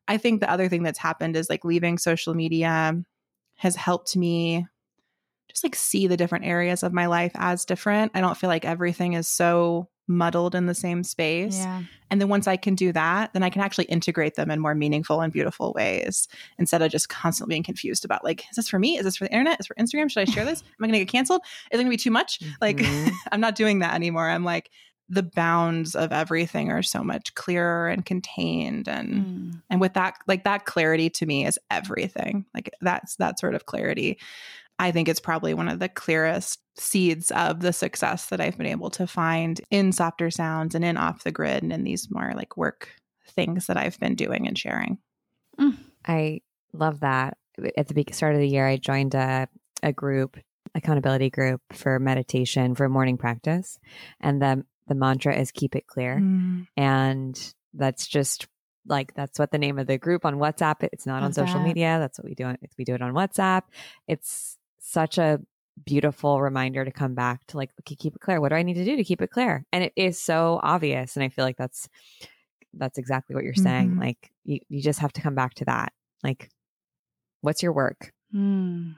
[0.08, 2.96] I think the other thing that's happened is like leaving social media
[3.56, 4.66] has helped me
[5.50, 8.12] just like see the different areas of my life as different.
[8.16, 11.60] I don't feel like everything is so muddled in the same space.
[11.60, 11.84] Yeah.
[12.10, 14.74] And then once I can do that, then I can actually integrate them in more
[14.74, 16.28] meaningful and beautiful ways
[16.58, 18.98] instead of just constantly being confused about like, is this for me?
[18.98, 19.60] Is this for the internet?
[19.60, 20.10] Is for Instagram?
[20.10, 20.62] Should I share this?
[20.80, 21.42] Am I going to get canceled?
[21.72, 22.40] Is it going to be too much?
[22.40, 22.54] Mm-hmm.
[22.62, 24.30] Like, I'm not doing that anymore.
[24.30, 24.70] I'm like,
[25.10, 29.62] the bounds of everything are so much clearer and contained and mm.
[29.70, 33.66] and with that like that clarity to me is everything like that's that sort of
[33.66, 34.20] clarity
[34.80, 38.68] I think it's probably one of the clearest seeds of the success that I've been
[38.68, 42.34] able to find in softer sounds and in off the grid and in these more
[42.36, 42.90] like work
[43.28, 45.00] things that I've been doing and sharing.
[45.60, 45.78] Mm.
[46.08, 46.42] I
[46.74, 47.38] love that.
[47.76, 49.48] At the start of the year, I joined a,
[49.82, 50.38] a group,
[50.76, 53.80] accountability group for meditation for morning practice.
[54.22, 56.20] And the, the mantra is keep it clear.
[56.20, 56.68] Mm.
[56.78, 58.48] And that's just
[58.90, 60.88] like that's what the name of the group on WhatsApp.
[60.94, 61.68] It's not on social that.
[61.68, 61.98] media.
[62.00, 62.56] That's what we do.
[62.78, 63.64] We do it on WhatsApp.
[64.08, 64.57] It's
[64.90, 65.40] such a
[65.86, 68.42] beautiful reminder to come back to like okay, keep it clear.
[68.42, 69.66] What do i need to do to keep it clear?
[69.72, 71.88] And it is so obvious and i feel like that's
[72.74, 74.02] that's exactly what you're saying mm-hmm.
[74.02, 75.94] like you, you just have to come back to that.
[76.24, 76.50] Like
[77.42, 78.14] what's your work?
[78.34, 78.96] Mm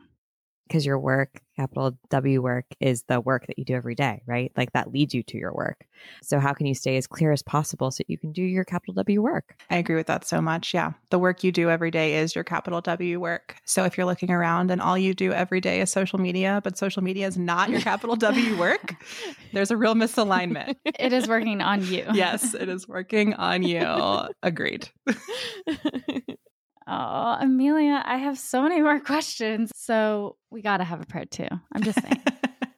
[0.70, 4.51] because your work, capital W work, is the work that you do every day, right?
[4.55, 5.86] Like that leads you to your work.
[6.22, 8.93] So, how can you stay as clear as possible so you can do your capital
[8.93, 9.55] W work?
[9.70, 10.74] I agree with that so much.
[10.74, 10.91] Yeah.
[11.09, 13.55] The work you do every day is your capital W work.
[13.65, 16.78] So, if you're looking around and all you do every day is social media, but
[16.78, 18.95] social media is not your capital W work,
[19.53, 20.76] there's a real misalignment.
[20.86, 22.05] It is working on you.
[22.13, 23.82] yes, it is working on you.
[24.43, 24.89] Agreed.
[26.89, 29.71] Oh, Amelia, I have so many more questions.
[29.75, 31.47] So we got to have a part two.
[31.73, 32.23] I'm just saying.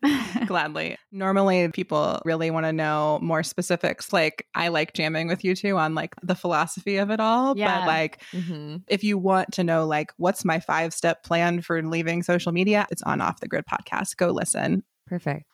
[0.48, 0.98] Gladly.
[1.12, 4.12] Normally, people really want to know more specifics.
[4.12, 7.58] Like, I like jamming with you two on like the philosophy of it all.
[7.58, 7.80] Yeah.
[7.82, 8.78] But like, Mm-hmm.
[8.88, 12.88] if you want to know like what's my five step plan for leaving social media,
[12.90, 14.18] it's on Off the Grid podcast.
[14.18, 14.84] Go listen.
[15.08, 15.46] Perfect.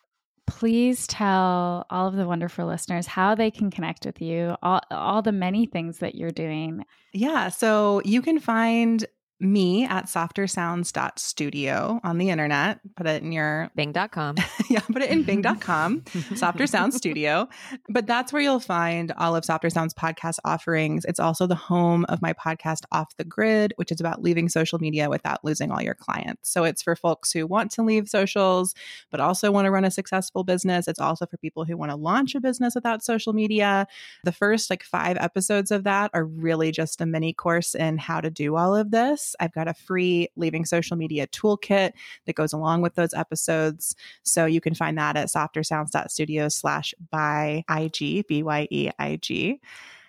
[0.48, 5.22] Please tell all of the wonderful listeners how they can connect with you, all, all
[5.22, 6.84] the many things that you're doing.
[7.14, 7.50] Yeah.
[7.50, 9.06] So you can find
[9.40, 12.80] me at softersounds.studio on the internet.
[12.96, 14.36] Put it in your Bing.com.
[14.70, 16.04] yeah, put it in bing.com,
[16.36, 17.48] Softer Sounds Studio.
[17.90, 21.06] But that's where you'll find all of Softer Sound's podcast offerings.
[21.06, 24.80] It's also the home of my podcast Off the Grid, which is about leaving social
[24.80, 26.50] media without losing all your clients.
[26.50, 28.74] So it's for folks who want to leave socials,
[29.12, 30.88] but also want to run a successful business.
[30.88, 33.88] It's also for people who want to launch a business without social media.
[34.24, 38.22] The first like five episodes of that are really just a mini course in how
[38.22, 39.27] to do all of this.
[39.40, 41.92] I've got a free leaving social media toolkit
[42.26, 43.96] that goes along with those episodes.
[44.24, 49.60] So you can find that at softersounds.studio slash by IG, B-Y-E-I-G.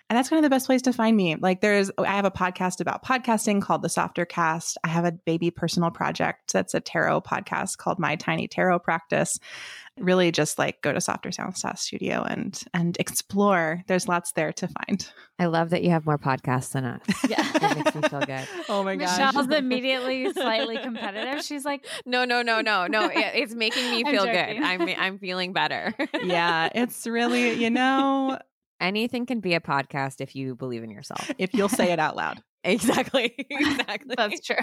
[0.09, 1.35] And that's kind of the best place to find me.
[1.35, 4.77] Like there's, I have a podcast about podcasting called the Softer Cast.
[4.83, 9.39] I have a baby personal project that's a tarot podcast called My Tiny Tarot Practice.
[9.99, 13.83] Really just like go to Softer Sound Studio and, and explore.
[13.85, 15.11] There's lots there to find.
[15.37, 17.01] I love that you have more podcasts than us.
[17.29, 17.45] Yeah.
[17.53, 18.47] It makes me feel good.
[18.69, 19.17] Oh my gosh.
[19.19, 21.43] Michelle's immediately slightly competitive.
[21.43, 23.09] She's like, No, no, no, no, no.
[23.13, 24.33] It's making me I'm feel good.
[24.35, 25.93] I'm I'm feeling better.
[26.23, 28.39] yeah, it's really, you know,
[28.79, 31.29] Anything can be a podcast if you believe in yourself.
[31.37, 32.41] if you'll say it out loud.
[32.63, 33.33] Exactly.
[33.49, 34.15] Exactly.
[34.17, 34.57] that's true.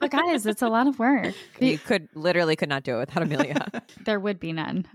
[0.00, 1.34] but guys, it's a lot of work.
[1.60, 3.66] You could literally could not do it without Amelia.
[4.04, 4.86] There would be none.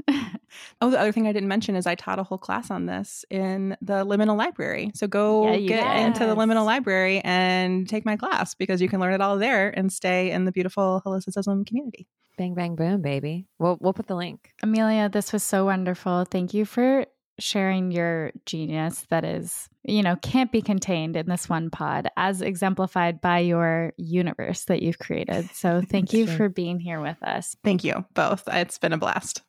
[0.81, 3.25] Oh, the other thing I didn't mention is I taught a whole class on this
[3.29, 4.91] in the Liminal Library.
[4.95, 6.05] So go Yeah, get did.
[6.07, 9.69] into the Liminal Library and take my class because you can learn it all there
[9.69, 12.07] and stay in the beautiful holisticism community.
[12.37, 13.47] bang bang boom, baby.
[13.59, 14.51] We'll we'll put the link.
[14.63, 16.25] Amelia, this was so wonderful.
[16.25, 17.05] Thank you for
[17.39, 22.41] sharing your genius that is, you know, can't be contained in this one pod, as
[22.41, 25.49] exemplified by your universe that you've created.
[25.53, 26.35] So thank you Sure.
[26.37, 27.55] for being here with us.
[27.63, 28.43] Thank you both.
[28.47, 29.41] It's been a blast.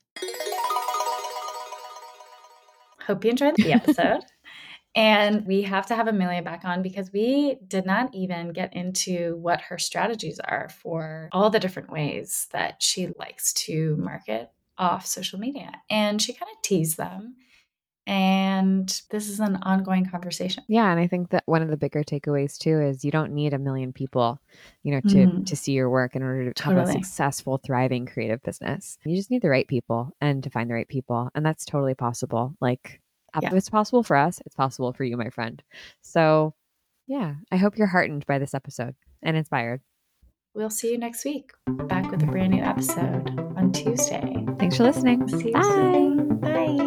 [3.06, 4.22] Hope you enjoyed the episode.
[4.96, 9.36] and we have to have Amelia back on because we did not even get into
[9.36, 15.06] what her strategies are for all the different ways that she likes to market off
[15.06, 15.70] social media.
[15.88, 17.36] And she kind of teased them.
[18.06, 20.62] And this is an ongoing conversation.
[20.68, 23.52] Yeah, and I think that one of the bigger takeaways too is you don't need
[23.52, 24.40] a million people,
[24.84, 25.46] you know, to Mhm.
[25.46, 28.96] to see your work in order to have a successful, thriving creative business.
[29.04, 31.94] You just need the right people and to find the right people, and that's totally
[31.94, 32.54] possible.
[32.60, 33.00] Like
[33.42, 33.48] Yeah.
[33.48, 35.60] if it's possible for us, it's possible for you, my friend.
[36.00, 36.54] So,
[37.08, 39.80] yeah, I hope you're heartened by this episode and inspired.
[40.54, 44.46] We'll see you next week, back with a brand new episode on Tuesday.
[44.58, 45.28] Thanks for listening.
[45.28, 45.62] See you Bye.
[45.62, 46.36] soon.
[46.40, 46.85] Bye.